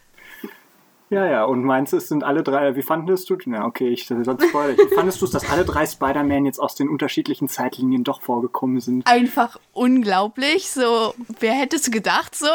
Ja, 1.09 1.25
ja, 1.25 1.45
und 1.45 1.63
meinst 1.63 1.93
du, 1.93 1.97
es 1.97 2.09
sind 2.09 2.23
alle 2.23 2.43
drei, 2.43 2.75
wie 2.75 2.81
fandest 2.81 3.29
du, 3.29 3.37
na 3.45 3.65
okay, 3.65 3.87
ich 3.87 4.07
sonst 4.07 4.43
spoilere 4.43 4.73
ich. 4.73 4.91
Wie 4.91 4.95
fandest 4.95 5.21
du 5.21 5.25
es, 5.25 5.31
dass 5.31 5.49
alle 5.49 5.63
drei 5.63 5.85
Spider-Man 5.85 6.45
jetzt 6.45 6.59
aus 6.59 6.75
den 6.75 6.89
unterschiedlichen 6.89 7.47
Zeitlinien 7.47 8.03
doch 8.03 8.21
vorgekommen 8.21 8.81
sind? 8.81 9.07
Einfach 9.07 9.57
unglaublich. 9.71 10.69
So, 10.69 11.13
wer 11.39 11.53
hätte 11.53 11.77
es 11.77 11.89
gedacht? 11.91 12.35
So, 12.35 12.47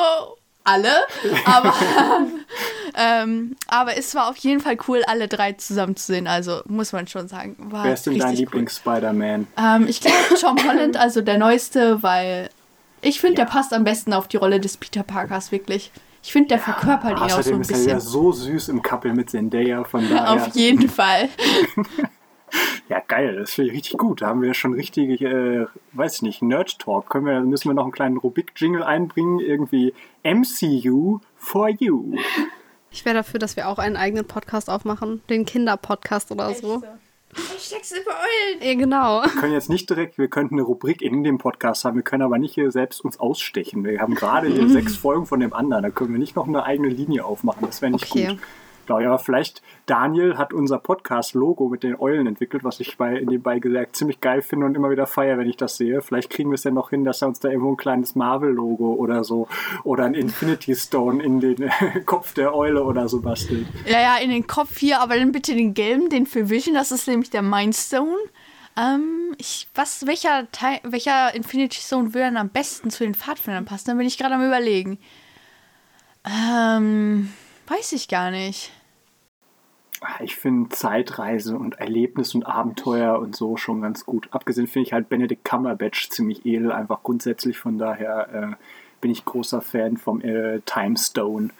alle. 0.65 0.93
Aber, 1.47 1.75
ähm, 2.95 3.57
aber 3.69 3.97
es 3.97 4.15
war 4.15 4.29
auf 4.29 4.37
jeden 4.37 4.61
Fall 4.61 4.77
cool, 4.87 5.03
alle 5.07 5.29
drei 5.29 5.53
zusammen 5.53 5.97
zu 5.97 6.13
sehen. 6.13 6.27
Also 6.27 6.61
muss 6.67 6.93
man 6.93 7.07
schon 7.07 7.29
sagen. 7.29 7.57
War 7.59 7.85
Wer 7.85 7.95
ist 7.95 8.07
denn 8.07 8.19
dein 8.19 8.29
richtig 8.29 8.49
cool. 8.49 8.61
Lieblings-Spider-Man? 8.61 9.47
Ähm, 9.57 9.87
ich 9.89 10.01
glaube 10.01 10.17
Tom 10.39 10.57
Holland, 10.69 10.97
also 10.97 11.21
der 11.23 11.39
neueste, 11.39 12.03
weil 12.03 12.51
ich 13.01 13.21
finde, 13.21 13.37
der 13.37 13.47
passt 13.47 13.73
am 13.73 13.85
besten 13.85 14.13
auf 14.13 14.29
die 14.29 14.37
Rolle 14.37 14.61
des 14.61 14.77
Peter 14.77 15.03
Parkers, 15.03 15.53
wirklich. 15.53 15.91
Ich 16.23 16.33
finde, 16.33 16.49
der 16.49 16.59
verkörpert 16.61 17.13
ihn 17.13 17.17
auch 17.19 17.29
so 17.31 17.37
Außerdem 17.39 17.59
ein 17.59 17.61
ist 17.63 17.71
er 17.71 17.79
ja 17.79 17.95
bisschen. 17.97 18.11
so 18.11 18.33
süß 18.33 18.69
im 18.69 18.83
Couple 18.83 19.13
mit 19.13 19.31
Zendaya, 19.31 19.85
von 19.85 20.09
daher. 20.11 20.33
Auf 20.33 20.49
jeden 20.55 20.89
Fall. 20.89 21.29
Ja, 22.89 23.01
geil, 23.09 23.37
das 23.37 23.53
finde 23.55 23.71
ich 23.71 23.79
richtig 23.79 23.97
gut. 23.97 24.21
Da 24.21 24.27
haben 24.27 24.43
wir 24.43 24.53
schon 24.53 24.75
richtig, 24.75 25.23
äh, 25.23 25.65
weiß 25.93 26.17
ich 26.17 26.23
nicht, 26.23 26.43
Nerd-Talk. 26.43 27.09
Können 27.09 27.25
wir, 27.25 27.41
müssen 27.41 27.71
wir 27.71 27.75
noch 27.75 27.85
einen 27.85 27.93
kleinen 27.93 28.19
Rubik-Jingle 28.19 28.83
einbringen? 28.83 29.41
Irgendwie 29.41 29.95
MCU 30.23 31.21
for 31.35 31.71
you. 31.71 32.17
Ich 32.91 33.07
wäre 33.07 33.15
dafür, 33.15 33.41
dass 33.41 33.57
wir 33.57 33.69
auch 33.69 33.79
einen 33.79 33.97
eigenen 33.97 34.27
Podcast 34.27 34.69
aufmachen. 34.69 35.23
Den 35.31 35.47
Kinder-Podcast 35.47 36.31
oder 36.31 36.53
so. 36.53 36.83
Hashtag 37.35 37.81
überall. 38.03 38.67
Ja, 38.69 38.75
genau. 38.75 39.23
Wir 39.23 39.41
können 39.41 39.53
jetzt 39.53 39.71
nicht 39.71 39.89
direkt, 39.89 40.19
wir 40.19 40.29
könnten 40.29 40.55
eine 40.57 40.63
Rubrik 40.63 41.01
in 41.03 41.25
dem 41.25 41.39
Podcast 41.39 41.85
haben, 41.85 41.97
wir 41.97 42.03
können 42.03 42.23
aber 42.23 42.39
nicht 42.39 42.55
hier 42.55 42.71
selbst 42.71 43.03
uns 43.05 43.19
ausstechen. 43.19 43.85
Wir 43.85 44.01
haben 44.01 44.15
gerade 44.15 44.49
hier 44.49 44.69
sechs 44.71 44.97
Folgen 44.97 45.27
von 45.27 45.41
dem 45.41 45.53
anderen, 45.53 45.83
da 45.83 45.91
können 45.91 46.13
wir 46.13 46.19
nicht 46.19 46.37
noch 46.37 46.47
eine 46.47 46.65
eigene 46.65 46.89
Linie 46.89 47.25
aufmachen. 47.25 47.67
Das 47.67 47.81
wäre 47.83 47.93
nicht 47.93 48.11
Okay. 48.11 48.27
gut. 48.29 48.39
Aber 48.89 49.19
vielleicht 49.19 49.63
Daniel 49.87 50.37
hat 50.37 50.53
unser 50.53 50.79
Podcast-Logo 50.79 51.69
mit 51.69 51.83
den 51.83 51.99
Eulen 51.99 52.27
entwickelt, 52.27 52.65
was 52.65 52.81
ich 52.81 52.97
bei 52.97 53.21
nebenbei 53.21 53.59
gesagt 53.59 53.97
ziemlich 53.97 54.21
geil 54.21 54.43
finde 54.43 54.67
und 54.67 54.77
immer 54.77 54.91
wieder 54.91 55.07
feiere, 55.07 55.39
wenn 55.39 55.49
ich 55.49 55.57
das 55.57 55.77
sehe. 55.77 56.03
Vielleicht 56.03 56.31
kriegen 56.31 56.51
wir 56.51 56.55
es 56.55 56.65
ja 56.65 56.71
noch 56.71 56.91
hin, 56.91 57.05
dass 57.05 57.23
er 57.23 57.29
uns 57.29 57.41
da 57.41 57.49
irgendwo 57.49 57.73
ein 57.73 57.77
kleines 57.77 58.15
Marvel-Logo 58.15 58.95
oder 58.95 59.25
so 59.25 59.49
oder 59.85 60.05
ein 60.05 60.15
Infinity 60.15 60.75
Stone 60.75 61.23
in 61.23 61.41
den 61.41 61.71
Kopf 62.07 62.35
der 62.35 62.55
Eule 62.55 62.85
oder 62.85 63.09
so 63.09 63.21
bastelt. 63.21 63.67
Ja, 63.87 64.01
ja, 64.01 64.17
in 64.19 64.31
den 64.31 64.47
Kopf 64.47 64.79
hier, 64.79 65.01
aber 65.01 65.17
dann 65.17 65.33
bitte 65.33 65.55
den 65.55 65.75
gelben, 65.75 66.09
den 66.09 66.27
für 66.27 66.51
Vision, 66.51 66.75
das 66.75 66.93
ist 66.93 67.09
nämlich 67.09 67.31
der 67.31 67.43
Mindstone. 67.43 68.17
Ähm, 68.77 69.35
ich, 69.39 69.69
was, 69.75 70.07
welcher 70.07 70.51
Teil, 70.51 70.81
welcher 70.83 71.35
Infinity 71.35 71.81
Stone 71.81 72.15
würde 72.15 72.27
dann 72.27 72.37
am 72.37 72.49
besten 72.49 72.91
zu 72.91 73.05
den 73.05 73.15
Pfadfindern 73.15 73.65
passen? 73.65 73.89
Dann 73.89 73.99
bin 73.99 74.07
ich 74.07 74.19
gerade 74.19 74.35
am 74.35 74.47
überlegen. 74.47 74.99
Ähm, 76.25 77.33
weiß 77.73 77.93
ich 77.93 78.09
gar 78.09 78.31
nicht. 78.31 78.71
Ich 80.21 80.35
finde 80.37 80.71
Zeitreise 80.71 81.57
und 81.57 81.75
Erlebnis 81.79 82.35
und 82.35 82.45
Abenteuer 82.45 83.19
und 83.21 83.37
so 83.37 83.57
schon 83.57 83.83
ganz 83.83 84.05
gut. 84.05 84.29
Abgesehen 84.33 84.67
finde 84.67 84.87
ich 84.89 84.93
halt 84.93 85.09
Benedict 85.09 85.45
Cumberbatch 85.45 86.11
ziemlich 86.11 86.45
edel, 86.45 86.73
einfach 86.73 87.03
grundsätzlich. 87.05 87.59
Von 87.59 87.79
daher 87.79 88.29
äh, 88.59 88.65
bin 89.01 89.13
ich 89.13 89.25
großer 89.25 89.61
Fan 89.61 89.97
vom 89.97 90.21
äh, 90.21 90.61
Time 90.67 90.97
Stone. 90.97 91.51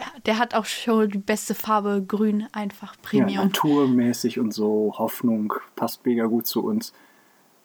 Ja, 0.00 0.06
der 0.26 0.38
hat 0.38 0.54
auch 0.54 0.64
schon 0.64 1.08
die 1.08 1.18
beste 1.18 1.54
Farbe 1.54 2.04
grün, 2.06 2.46
einfach 2.52 2.94
Ja, 2.94 3.00
Premium. 3.02 3.44
naturmäßig 3.46 4.38
und 4.38 4.52
so 4.52 4.94
Hoffnung 4.96 5.54
passt 5.74 6.06
mega 6.06 6.26
gut 6.26 6.46
zu 6.46 6.64
uns. 6.64 6.92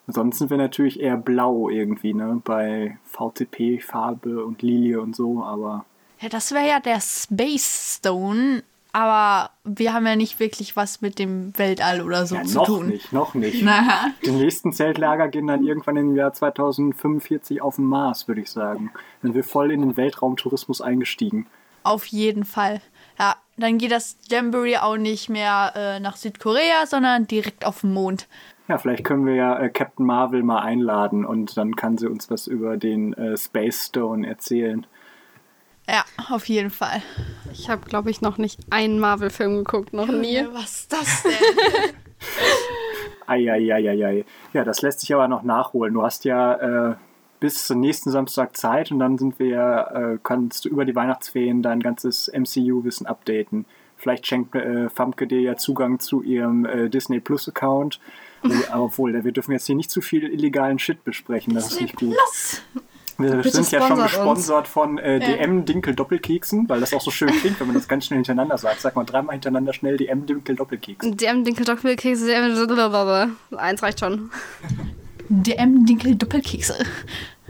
Ansonsten 0.08 0.40
sind 0.40 0.50
wir 0.50 0.58
natürlich 0.58 1.00
eher 1.00 1.18
blau 1.18 1.70
irgendwie, 1.70 2.16
ne? 2.16 2.42
Bei 2.44 2.98
VTP-Farbe 3.04 4.44
und 4.44 4.64
Lilie 4.64 5.00
und 5.00 5.16
so, 5.16 5.44
aber 5.44 5.86
Ja, 6.22 6.30
das 6.30 6.52
wäre 6.52 6.68
ja 6.68 6.80
der 6.80 7.00
Space 7.02 7.98
Stone, 7.98 8.64
aber 8.92 9.52
wir 9.64 9.94
haben 9.94 10.06
ja 10.06 10.16
nicht 10.16 10.40
wirklich 10.40 10.76
was 10.76 11.02
mit 11.02 11.18
dem 11.20 11.58
Weltall 11.58 12.02
oder 12.02 12.26
so 12.26 12.36
ja, 12.36 12.44
zu 12.44 12.56
noch 12.58 12.66
tun. 12.66 12.88
nicht, 12.88 13.14
noch 13.14 13.34
nicht. 13.36 13.62
Na, 13.64 14.12
Die 14.26 14.32
nächsten 14.32 14.74
Zeltlager 14.74 15.28
gehen 15.30 15.48
dann 15.48 15.64
irgendwann 15.64 15.96
im 15.98 16.16
Jahr 16.16 16.34
2045 16.34 17.62
auf 17.62 17.76
den 17.78 17.86
Mars, 17.86 18.28
würde 18.28 18.42
ich 18.42 18.50
sagen. 18.50 18.92
Dann 19.22 19.32
sind 19.32 19.36
wir 19.36 19.44
voll 19.44 19.72
in 19.72 19.82
den 19.82 19.98
Weltraumtourismus 19.98 20.82
eingestiegen. 20.82 21.48
auf 21.84 22.06
jeden 22.08 22.44
Fall. 22.46 22.82
Ja, 23.18 23.36
dann 23.58 23.78
geht 23.78 23.92
das 23.92 24.18
Jamboree 24.30 24.78
auch 24.78 24.98
nicht 24.98 25.30
mehr 25.30 25.74
äh, 25.76 26.00
nach 26.00 26.16
Südkorea, 26.18 26.86
sondern 26.86 27.28
direkt 27.28 27.66
auf 27.66 27.82
den 27.82 27.94
Mond. 27.94 28.28
Ja, 28.68 28.78
vielleicht 28.78 29.04
können 29.04 29.26
wir 29.26 29.36
ja 29.36 29.60
äh, 29.60 29.70
Captain 29.70 30.06
Marvel 30.06 30.44
mal 30.44 30.60
einladen 30.60 31.26
und 31.26 31.58
dann 31.58 31.76
kann 31.76 31.98
sie 31.98 32.08
uns 32.08 32.30
was 32.30 32.48
über 32.48 32.78
den 32.78 33.14
äh, 33.14 33.38
Space 33.38 33.88
Stone 33.88 34.28
erzählen. 34.28 34.86
Ja, 35.90 36.06
auf 36.30 36.48
jeden 36.48 36.70
Fall. 36.70 37.02
Ich 37.52 37.70
habe, 37.70 37.82
glaube 37.86 38.12
ich, 38.12 38.22
noch 38.22 38.38
nicht 38.38 38.60
einen 38.70 39.00
Marvel-Film 39.00 39.58
geguckt, 39.58 39.92
noch 39.92 40.08
nie. 40.08 40.46
Was 40.54 40.82
ist 40.82 40.94
das 40.94 41.24
denn? 41.24 41.96
Eieieiei. 43.28 44.24
Ja, 44.54 44.64
das 44.64 44.82
lässt 44.82 45.00
sich 45.00 45.14
aber 45.14 45.28
noch 45.28 45.42
nachholen. 45.42 45.94
Du 45.96 46.04
hast 46.04 46.26
ja 46.26 46.92
äh, 46.92 46.96
bis 47.40 47.66
zum 47.66 47.80
nächsten 47.80 48.12
Samstag 48.12 48.56
Zeit 48.56 48.92
und 48.92 49.00
dann 49.00 49.18
sind 49.18 49.40
wir, 49.40 49.88
äh, 49.94 50.20
kannst 50.22 50.66
du 50.66 50.70
über 50.70 50.86
die 50.86 50.96
Weihnachtsferien 50.96 51.64
dein 51.64 51.80
ganzes 51.80 52.30
MCU-Wissen 52.34 53.08
updaten. 53.08 53.66
Vielleicht 53.98 54.28
schenkt 54.28 54.56
äh, 54.56 54.90
Famke 54.90 55.26
dir 55.26 55.42
ja 55.42 55.56
Zugang 55.58 56.00
zu 56.00 56.22
ihrem 56.22 56.66
äh, 56.66 56.90
Disney 56.90 57.20
Plus 57.20 57.50
Account. 57.50 58.00
Obwohl, 58.74 59.24
wir 59.24 59.32
dürfen 59.32 59.52
jetzt 59.54 59.66
hier 59.66 59.76
nicht 59.76 59.92
zu 59.92 60.02
viel 60.02 60.24
illegalen 60.32 60.80
Shit 60.80 61.04
besprechen, 61.04 61.56
das 61.56 61.72
ist 61.72 61.82
nicht 61.82 61.98
gut. 61.98 62.14
Plus. 62.14 62.62
Wir 63.20 63.36
Bitte 63.36 63.52
sind 63.52 63.70
ja 63.72 63.80
schon 63.80 63.98
sponsert 63.98 64.04
uns. 64.06 64.12
gesponsert 64.14 64.68
von 64.68 64.98
äh, 64.98 65.20
DM 65.20 65.66
Dinkel 65.66 65.94
Doppelkeksen, 65.94 66.70
weil 66.70 66.80
das 66.80 66.94
auch 66.94 67.02
so 67.02 67.12
schön 67.12 67.30
klingt, 67.30 67.60
wenn 67.60 67.68
man 67.68 67.76
das 67.76 67.88
ganz 67.88 68.06
schnell 68.06 68.18
hintereinander 68.18 68.58
sagt. 68.58 68.80
Sag 68.80 68.96
mal 68.96 69.04
dreimal 69.04 69.34
hintereinander 69.34 69.74
schnell 69.74 69.98
DM 69.98 70.26
Dinkel 70.26 70.56
Doppelkeks. 70.56 71.06
DM 71.06 71.44
Dinkel 71.44 71.66
Doppelkekse, 71.66 72.26
DM 72.26 73.36
Eins 73.58 73.84
reicht 73.84 74.00
schon. 74.00 74.32
DM 75.30 75.86
Dinkel 75.86 76.16
Doppelkekse. 76.16 76.76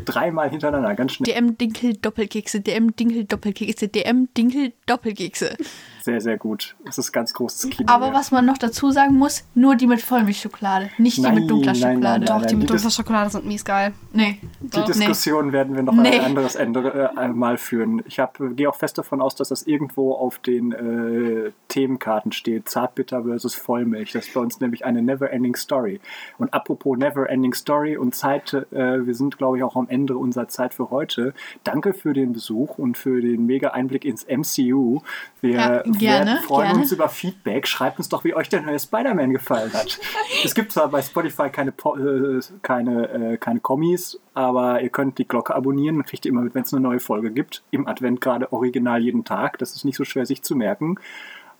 Dreimal 0.05 0.49
hintereinander, 0.49 0.95
ganz 0.95 1.13
schnell. 1.13 1.34
DM 1.34 1.58
Dinkel 1.58 1.93
Doppelkekse. 1.95 2.62
DM 2.62 2.95
Dinkel 2.95 3.25
Doppelkekse. 3.25 3.88
DM 3.88 4.27
Dinkel 4.36 4.73
Doppelkekse. 4.86 5.55
Sehr, 6.01 6.21
sehr 6.21 6.38
gut. 6.38 6.75
Das 6.85 6.97
ist 6.97 7.12
ganz 7.12 7.33
großes 7.33 7.69
Kino. 7.69 7.91
Aber 7.91 8.07
ja. 8.07 8.13
was 8.13 8.31
man 8.31 8.45
noch 8.45 8.57
dazu 8.57 8.91
sagen 8.91 9.15
muss, 9.15 9.43
nur 9.55 9.75
die 9.75 9.88
mit 9.88 10.01
Vollmilchschokolade, 10.01 10.89
nicht 10.97 11.17
die 11.17 11.21
Nein, 11.21 11.35
mit 11.35 11.49
dunkler 11.49 11.73
nein, 11.73 11.81
Schokolade. 11.95 12.25
nein. 12.25 12.39
Doch, 12.39 12.41
die 12.45 12.47
die 12.49 12.55
mit 12.55 12.69
dunkler 12.69 12.89
Schokolade 12.89 13.29
sind 13.29 13.45
mies 13.45 13.65
geil. 13.65 13.93
Nee. 14.13 14.39
Die 14.59 14.79
Nee. 14.79 14.85
Diskussion 14.85 15.51
werden 15.51 15.75
wir 15.75 15.83
noch 15.83 15.93
Nee. 15.93 16.19
ein 16.19 16.25
anderes 16.25 16.55
Ende 16.55 17.12
äh, 17.17 17.27
mal 17.27 17.57
führen. 17.57 18.01
Ich 18.07 18.21
gehe 18.55 18.69
auch 18.69 18.75
fest 18.75 18.97
davon 18.97 19.21
aus, 19.21 19.35
dass 19.35 19.49
das 19.49 19.63
irgendwo 19.63 20.13
auf 20.13 20.39
den 20.39 20.71
äh, 20.71 21.51
Themenkarten 21.67 22.31
steht. 22.31 22.69
Zartbitter 22.69 23.23
versus 23.23 23.55
Vollmilch. 23.55 24.12
Das 24.13 24.27
ist 24.27 24.33
bei 24.33 24.39
uns 24.41 24.59
nämlich 24.59 24.85
eine 24.85 25.01
Never-Ending 25.01 25.55
Story. 25.55 25.99
Und 26.38 26.53
apropos 26.53 26.97
Never-Ending 26.97 27.53
Story 27.53 27.97
und 27.97 28.15
Zeit, 28.15 28.53
äh, 28.53 29.05
wir 29.05 29.13
sind, 29.15 29.38
glaube 29.38 29.57
ich, 29.57 29.63
auch 29.63 29.75
am 29.75 29.88
Ende 29.89 30.17
unserer 30.17 30.47
Zeit 30.47 30.73
für 30.73 30.89
heute. 30.89 31.33
Danke 31.63 31.93
für 31.93 32.13
den 32.13 32.33
Besuch 32.33 32.77
und 32.77 32.97
für 32.97 33.21
den 33.21 33.45
mega 33.45 33.69
Einblick 33.69 34.05
ins 34.05 34.25
MCU. 34.25 35.01
Wir 35.41 35.51
Ja, 35.51 35.81
gerne, 35.97 36.32
werden, 36.32 36.43
freuen 36.43 36.67
gerne. 36.67 36.80
uns 36.82 36.91
über 36.91 37.10
Feedback. 37.10 37.67
Schreibt 37.67 37.97
uns 37.97 38.10
doch, 38.10 38.23
wie 38.23 38.34
euch 38.36 38.49
der 38.49 38.62
neue 38.62 38.80
Spider-Man 38.80 39.32
gefallen 39.32 39.73
hat. 39.73 39.99
es 40.43 40.54
gibt 40.54 40.71
zwar 40.71 40.89
bei 40.89 41.02
Spotify 41.02 41.49
keine, 41.49 41.71
Po- 41.71 41.95
äh, 41.97 42.39
keine, 42.62 43.10
äh, 43.10 43.38
keine 43.38 43.60
Kommis, 43.60 44.19
aber 44.34 44.82
ihr 44.82 44.89
könnt 44.89 45.17
die 45.17 45.28
Glocke 45.28 45.56
abonnieren 45.56 45.97
und 45.97 46.06
kriegt 46.06 46.25
ihr 46.25 46.32
immer 46.32 46.41
mit, 46.41 46.54
wenn 46.56 46.63
es 46.63 46.73
eine 46.73 46.82
neue 46.82 46.99
Folge 46.99 47.32
gibt. 47.32 47.63
Im 47.71 47.88
Advent 47.88 48.21
gerade 48.21 48.52
original 48.54 49.02
jeden 49.02 49.25
Tag. 49.25 49.58
Das 49.58 49.73
ist 49.73 49.86
nicht 49.86 49.95
so 49.97 50.04
schwer, 50.04 50.25
sich 50.25 50.41
zu 50.43 50.56
merken. 50.56 50.95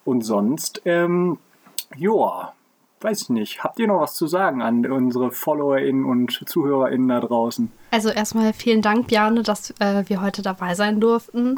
Und 0.06 0.22
sonst, 0.22 0.82
ähm, 0.86 1.38
joa, 1.96 2.54
weiß 3.02 3.22
ich 3.24 3.30
nicht. 3.30 3.64
Habt 3.64 3.80
ihr 3.80 3.88
noch 3.88 4.02
was 4.02 4.16
zu 4.16 4.28
sagen 4.28 4.62
an 4.62 4.86
unsere 4.86 5.32
FollowerInnen 5.32 6.04
und 6.06 6.44
ZuhörerInnen 6.46 7.08
da 7.08 7.20
draußen? 7.22 7.72
Also 7.92 8.10
erstmal 8.10 8.54
vielen 8.54 8.82
Dank, 8.82 9.08
Bjarne, 9.08 9.44
dass 9.44 9.72
äh, 9.80 10.04
wir 10.08 10.22
heute 10.22 10.42
dabei 10.42 10.76
sein 10.76 11.00
durften. 11.00 11.56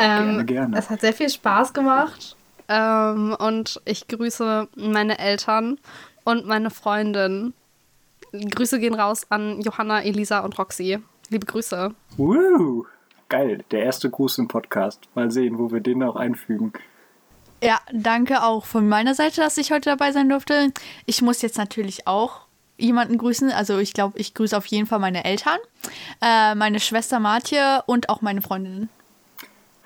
Ähm, 0.00 0.24
Gerne, 0.24 0.44
gerne. 0.46 0.78
Es 0.78 0.90
hat 0.90 1.00
sehr 1.00 1.12
viel 1.12 1.28
Spaß 1.28 1.72
gemacht. 1.72 2.36
Ähm, 2.68 3.36
und 3.38 3.80
ich 3.84 4.08
grüße 4.08 4.68
meine 4.76 5.18
Eltern 5.18 5.78
und 6.24 6.46
meine 6.46 6.70
Freundin. 6.70 7.52
Grüße 8.32 8.78
gehen 8.78 8.94
raus 8.94 9.26
an 9.28 9.60
Johanna, 9.60 10.02
Elisa 10.02 10.40
und 10.40 10.56
Roxy. 10.58 10.98
Liebe 11.28 11.46
Grüße. 11.46 11.92
Woo! 12.16 12.86
Geil, 13.28 13.64
der 13.70 13.82
erste 13.82 14.08
Gruß 14.08 14.38
im 14.38 14.48
Podcast. 14.48 15.08
Mal 15.14 15.30
sehen, 15.30 15.58
wo 15.58 15.70
wir 15.70 15.80
den 15.80 16.02
auch 16.02 16.16
einfügen. 16.16 16.72
Ja, 17.62 17.78
danke 17.92 18.42
auch 18.42 18.64
von 18.64 18.88
meiner 18.88 19.14
Seite, 19.14 19.40
dass 19.40 19.58
ich 19.58 19.70
heute 19.70 19.90
dabei 19.90 20.12
sein 20.12 20.28
durfte. 20.28 20.72
Ich 21.06 21.20
muss 21.22 21.42
jetzt 21.42 21.58
natürlich 21.58 22.06
auch 22.06 22.46
jemanden 22.78 23.18
grüßen. 23.18 23.50
Also 23.50 23.78
ich 23.78 23.92
glaube, 23.92 24.18
ich 24.18 24.34
grüße 24.34 24.56
auf 24.56 24.66
jeden 24.66 24.86
Fall 24.86 24.98
meine 24.98 25.24
Eltern, 25.24 25.58
äh, 26.22 26.54
meine 26.54 26.80
Schwester 26.80 27.20
Martje 27.20 27.82
und 27.86 28.08
auch 28.08 28.22
meine 28.22 28.40
Freundinnen. 28.40 28.88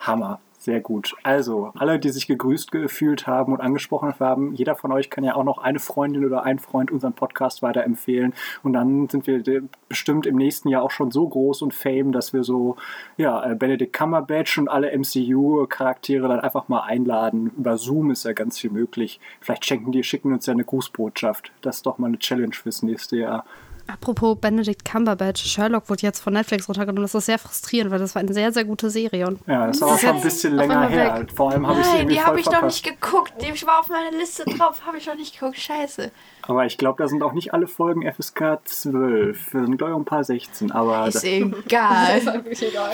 Hammer, 0.06 0.40
sehr 0.64 0.80
gut. 0.80 1.14
Also, 1.22 1.72
alle, 1.74 1.98
die 1.98 2.08
sich 2.08 2.26
gegrüßt 2.26 2.72
gefühlt 2.72 3.26
haben 3.26 3.52
und 3.52 3.60
angesprochen 3.60 4.14
haben, 4.18 4.54
jeder 4.54 4.76
von 4.76 4.92
euch 4.92 5.10
kann 5.10 5.22
ja 5.22 5.34
auch 5.34 5.44
noch 5.44 5.58
eine 5.58 5.78
Freundin 5.78 6.24
oder 6.24 6.42
einen 6.42 6.58
Freund 6.58 6.90
unseren 6.90 7.12
Podcast 7.12 7.62
weiterempfehlen. 7.62 8.32
Und 8.62 8.72
dann 8.72 9.06
sind 9.10 9.26
wir 9.26 9.42
bestimmt 9.90 10.24
im 10.24 10.36
nächsten 10.36 10.70
Jahr 10.70 10.82
auch 10.82 10.90
schon 10.90 11.10
so 11.10 11.28
groß 11.28 11.60
und 11.60 11.74
fame, 11.74 12.12
dass 12.12 12.32
wir 12.32 12.44
so, 12.44 12.76
ja, 13.18 13.44
äh, 13.50 13.54
Benedict 13.54 13.92
Cumberbatch 13.92 14.56
und 14.56 14.68
alle 14.68 14.90
MCU-Charaktere 14.96 16.28
dann 16.28 16.40
einfach 16.40 16.68
mal 16.68 16.80
einladen. 16.80 17.52
Über 17.58 17.76
Zoom 17.76 18.10
ist 18.10 18.24
ja 18.24 18.32
ganz 18.32 18.58
viel 18.58 18.70
möglich. 18.70 19.20
Vielleicht 19.40 19.66
schenken 19.66 19.92
die, 19.92 20.02
schicken 20.02 20.32
uns 20.32 20.46
ja 20.46 20.54
eine 20.54 20.64
Grußbotschaft. 20.64 21.52
Das 21.60 21.76
ist 21.76 21.86
doch 21.86 21.98
mal 21.98 22.06
eine 22.06 22.18
Challenge 22.18 22.54
fürs 22.54 22.82
nächste 22.82 23.18
Jahr. 23.18 23.44
Apropos 23.86 24.38
Benedict 24.40 24.84
Cumberbatch, 24.84 25.44
Sherlock 25.44 25.90
wurde 25.90 26.02
jetzt 26.02 26.20
von 26.20 26.32
Netflix 26.32 26.66
runtergenommen. 26.68 27.02
Das 27.04 27.14
ist 27.14 27.26
sehr 27.26 27.38
frustrierend, 27.38 27.90
weil 27.90 27.98
das 27.98 28.14
war 28.14 28.20
eine 28.20 28.32
sehr, 28.32 28.50
sehr 28.52 28.64
gute 28.64 28.88
Serie. 28.88 29.26
Und 29.26 29.40
Ja, 29.46 29.66
das 29.66 29.76
ist 29.76 29.82
aber 29.82 29.98
schon 29.98 30.10
ein 30.10 30.20
bisschen 30.22 30.56
länger 30.56 30.88
her. 30.88 31.20
weg. 31.20 31.32
Vor 31.34 31.50
allem 31.50 31.66
habe 31.66 31.80
ich 31.80 31.86
sie 31.86 31.90
Nein, 31.92 32.00
irgendwie 32.00 32.14
die 32.14 32.20
habe 32.22 32.40
ich 32.40 32.46
noch 32.46 32.52
verpasst. 32.54 32.84
nicht 32.86 33.00
geguckt. 33.00 33.32
Die 33.42 33.66
war 33.66 33.80
auf 33.80 33.88
meiner 33.90 34.10
Liste 34.16 34.44
drauf, 34.44 34.86
habe 34.86 34.96
ich 34.98 35.06
noch 35.06 35.16
nicht 35.16 35.38
geguckt. 35.38 35.58
Scheiße. 35.58 36.10
Aber 36.42 36.64
ich 36.66 36.78
glaube, 36.78 37.02
da 37.02 37.08
sind 37.08 37.22
auch 37.22 37.32
nicht 37.32 37.52
alle 37.52 37.66
Folgen 37.66 38.10
FSK 38.10 38.60
12. 38.64 39.50
Da 39.52 39.60
sind, 39.66 39.76
glaube 39.78 39.90
ich, 39.92 39.94
auch 39.94 40.00
ein 40.00 40.04
paar 40.06 40.24
16. 40.24 40.72
Aber 40.72 41.06
Ist 41.06 41.16
das, 41.16 41.24
egal. 41.24 42.24
wirklich 42.24 42.62
egal. 42.62 42.92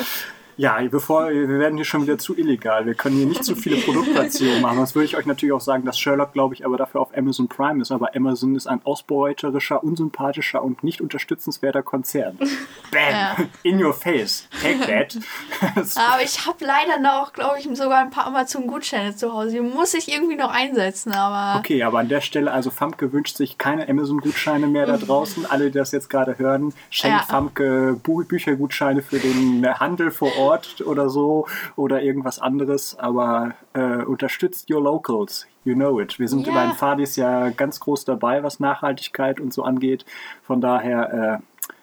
Ja, 0.61 0.79
bevor 0.90 1.31
wir 1.31 1.49
werden 1.49 1.77
hier 1.77 1.87
schon 1.87 2.03
wieder 2.03 2.18
zu 2.18 2.37
illegal. 2.37 2.85
Wir 2.85 2.92
können 2.92 3.16
hier 3.16 3.25
nicht 3.25 3.42
zu 3.46 3.57
viele 3.57 3.77
Produktplatzierungen 3.77 4.61
machen. 4.61 4.77
Sonst 4.77 4.94
würde 4.94 5.07
ich 5.07 5.16
euch 5.16 5.25
natürlich 5.25 5.55
auch 5.55 5.61
sagen, 5.62 5.87
dass 5.87 5.99
Sherlock, 5.99 6.35
glaube 6.35 6.55
ich, 6.55 6.66
aber 6.66 6.77
dafür 6.77 7.01
auf 7.01 7.16
Amazon 7.16 7.49
Prime 7.49 7.81
ist. 7.81 7.90
Aber 7.90 8.14
Amazon 8.14 8.55
ist 8.55 8.66
ein 8.66 8.85
ausbeuterischer, 8.85 9.83
unsympathischer 9.83 10.62
und 10.62 10.85
nicht 10.85 11.01
unterstützenswerter 11.01 11.83
Konzern. 11.83 12.37
Bam! 12.90 13.11
Ja. 13.11 13.37
In 13.62 13.83
your 13.83 13.94
face. 13.94 14.49
Take 14.61 14.81
that. 14.81 15.16
Aber 15.96 16.23
ich 16.23 16.46
habe 16.46 16.62
leider 16.62 17.01
noch, 17.01 17.33
glaube 17.33 17.59
ich, 17.59 17.66
sogar 17.73 18.01
ein 18.01 18.11
paar 18.11 18.27
Amazon-Gutscheine 18.27 19.16
zu 19.16 19.33
Hause. 19.33 19.53
Die 19.53 19.61
muss 19.61 19.94
ich 19.94 20.12
irgendwie 20.12 20.37
noch 20.37 20.51
einsetzen, 20.51 21.12
aber. 21.12 21.59
Okay, 21.59 21.83
aber 21.83 22.01
an 22.01 22.09
der 22.09 22.20
Stelle, 22.20 22.53
also 22.53 22.70
Famke 22.70 23.12
wünscht 23.14 23.37
sich 23.37 23.57
keine 23.57 23.88
Amazon-Gutscheine 23.88 24.66
mehr 24.66 24.85
da 24.85 24.99
draußen. 24.99 25.46
Alle, 25.46 25.70
die 25.70 25.79
das 25.79 25.92
jetzt 25.92 26.11
gerade 26.11 26.38
hören, 26.38 26.75
schenkt 26.90 27.20
Ja. 27.20 27.25
Famke 27.25 27.99
Bu 28.03 28.25
Büchergutscheine 28.25 29.01
für 29.01 29.18
den 29.18 29.66
Handel 29.81 30.11
vor 30.11 30.37
Ort. 30.37 30.49
Support 30.58 30.86
oder 30.86 31.08
so 31.10 31.46
oder 31.76 32.02
irgendwas 32.02 32.38
anderes, 32.40 32.98
aber 32.98 33.54
äh, 33.72 34.02
unterstützt 34.02 34.70
your 34.70 34.82
locals. 34.82 35.46
You 35.64 35.74
know 35.74 36.00
it. 36.00 36.18
Wir 36.18 36.28
sind 36.28 36.46
Ja. 36.46 36.54
bei 36.54 36.66
den 36.66 36.72
Fadis 36.74 37.16
ja 37.16 37.50
ganz 37.50 37.80
groß 37.80 38.04
dabei, 38.04 38.42
was 38.42 38.60
Nachhaltigkeit 38.60 39.40
und 39.40 39.52
so 39.52 39.62
angeht. 39.62 40.04
Von 40.42 40.60
daher, 40.60 41.40
äh, 41.40 41.74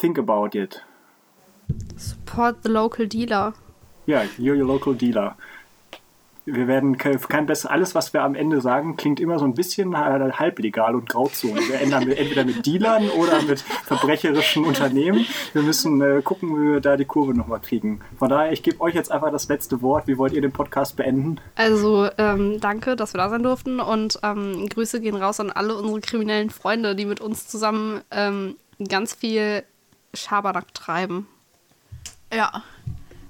think 0.00 0.18
about 0.18 0.56
it. 0.56 0.84
Support 1.96 2.58
the 2.62 2.68
local 2.70 3.06
dealer. 3.06 3.52
Ja, 4.06 4.20
you're 4.38 4.56
your 4.56 4.66
local 4.66 4.94
dealer. 4.94 5.36
Wir 6.48 6.68
werden 6.68 6.96
ke- 6.96 7.18
kein 7.18 7.46
besser. 7.46 7.72
Alles, 7.72 7.96
was 7.96 8.12
wir 8.12 8.22
am 8.22 8.36
Ende 8.36 8.60
sagen, 8.60 8.96
klingt 8.96 9.18
immer 9.18 9.40
so 9.40 9.44
ein 9.44 9.54
bisschen 9.54 9.94
äh, 9.94 10.30
halblegal 10.32 10.94
und 10.94 11.08
Grauzone. 11.08 11.60
Wir 11.68 11.80
ändern 11.80 12.04
mit, 12.06 12.16
entweder 12.16 12.44
mit 12.44 12.64
Dealern 12.64 13.08
oder 13.10 13.42
mit 13.42 13.60
verbrecherischen 13.60 14.64
Unternehmen. 14.64 15.26
Wir 15.52 15.62
müssen 15.62 16.00
äh, 16.00 16.22
gucken, 16.22 16.50
wie 16.56 16.72
wir 16.74 16.80
da 16.80 16.96
die 16.96 17.04
Kurve 17.04 17.34
nochmal 17.34 17.58
kriegen. 17.58 18.00
Von 18.16 18.28
daher, 18.28 18.52
ich 18.52 18.62
gebe 18.62 18.80
euch 18.80 18.94
jetzt 18.94 19.10
einfach 19.10 19.32
das 19.32 19.48
letzte 19.48 19.82
Wort. 19.82 20.06
Wie 20.06 20.18
wollt 20.18 20.32
ihr 20.34 20.40
den 20.40 20.52
Podcast 20.52 20.96
beenden? 20.96 21.40
Also 21.56 22.08
ähm, 22.16 22.60
danke, 22.60 22.94
dass 22.94 23.12
wir 23.12 23.18
da 23.18 23.28
sein 23.28 23.42
durften 23.42 23.80
und 23.80 24.20
ähm, 24.22 24.68
Grüße 24.68 25.00
gehen 25.00 25.16
raus 25.16 25.40
an 25.40 25.50
alle 25.50 25.76
unsere 25.76 26.00
kriminellen 26.00 26.50
Freunde, 26.50 26.94
die 26.94 27.06
mit 27.06 27.20
uns 27.20 27.48
zusammen 27.48 28.02
ähm, 28.12 28.54
ganz 28.88 29.14
viel 29.14 29.64
Schabernack 30.14 30.72
treiben. 30.74 31.26
Ja. 32.32 32.62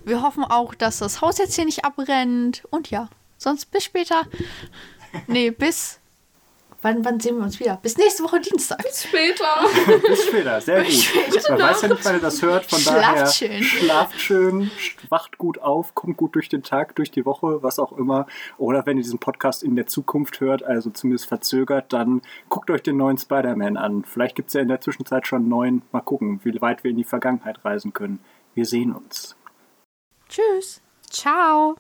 Wir 0.07 0.23
hoffen 0.23 0.45
auch, 0.45 0.77
dass 0.77 0.99
das 1.01 1.21
Haus 1.21 1.39
jetzt 1.39 1.57
hier 1.57 1.65
nicht 1.65 1.85
abbrennt. 1.85 2.63
Und 2.71 2.93
ja, 2.93 3.09
sonst 3.39 3.73
bis 3.73 3.83
später. 3.83 4.23
Nee, 5.27 5.51
bis. 5.51 5.99
Wann, 6.81 7.05
wann 7.05 7.19
sehen 7.19 7.39
wir 7.39 7.43
uns 7.43 7.59
wieder? 7.59 7.79
Bis 7.83 7.97
nächste 7.97 8.23
Woche 8.23 8.39
Dienstag. 8.41 8.85
Später. 8.93 9.45
Bis 10.07 10.27
später. 10.27 10.61
Sehr 10.61 10.85
gut. 10.85 11.49
Man 11.49 11.59
weiß 11.59 11.83
ja 11.83 11.89
nicht, 11.89 12.05
wann 12.05 12.15
ihr 12.15 12.21
das 12.21 12.43
hört. 12.43 12.67
Von 12.67 12.79
Schlaft 12.79 13.03
daher, 13.03 13.27
schön. 13.27 13.63
schlaft 13.65 14.21
schön, 14.21 14.71
wacht 15.09 15.39
gut 15.39 15.59
auf, 15.59 15.95
kommt 15.95 16.17
gut 16.17 16.37
durch 16.37 16.49
den 16.49 16.63
Tag, 16.63 16.95
durch 16.95 17.11
die 17.11 17.25
Woche, 17.25 17.63
was 17.63 17.81
auch 17.81 17.93
immer. 17.93 18.27
Oder 18.59 18.87
wenn 18.87 18.99
ihr 18.99 19.03
diesen 19.03 19.19
Podcast 19.19 19.65
in 19.65 19.75
der 19.75 19.87
Zukunft 19.87 20.39
hört, 20.41 20.63
also 20.63 20.91
zumindest 20.91 21.27
verzögert, 21.27 21.93
dann 21.93 22.23
guckt 22.51 22.71
euch 22.71 22.83
den 22.83 22.99
neuen 22.99 23.19
Spider-Man 23.19 23.77
an. 23.77 24.05
Vielleicht 24.05 24.37
gibt 24.37 24.49
es 24.49 24.55
ja 24.55 24.61
in 24.61 24.69
der 24.69 24.81
Zwischenzeit 24.81 25.27
schon 25.27 25.41
einen 25.41 25.49
neuen. 25.49 25.83
Mal 25.91 26.03
gucken, 26.03 26.41
wie 26.45 26.61
weit 26.61 26.85
wir 26.85 26.93
in 26.93 26.99
die 26.99 27.05
Vergangenheit 27.05 27.65
reisen 27.65 27.95
können. 27.95 28.21
Wir 28.55 28.67
sehen 28.67 28.95
uns. 28.95 29.36
Tschüss. 30.29 30.81
Ciao. 31.11 31.77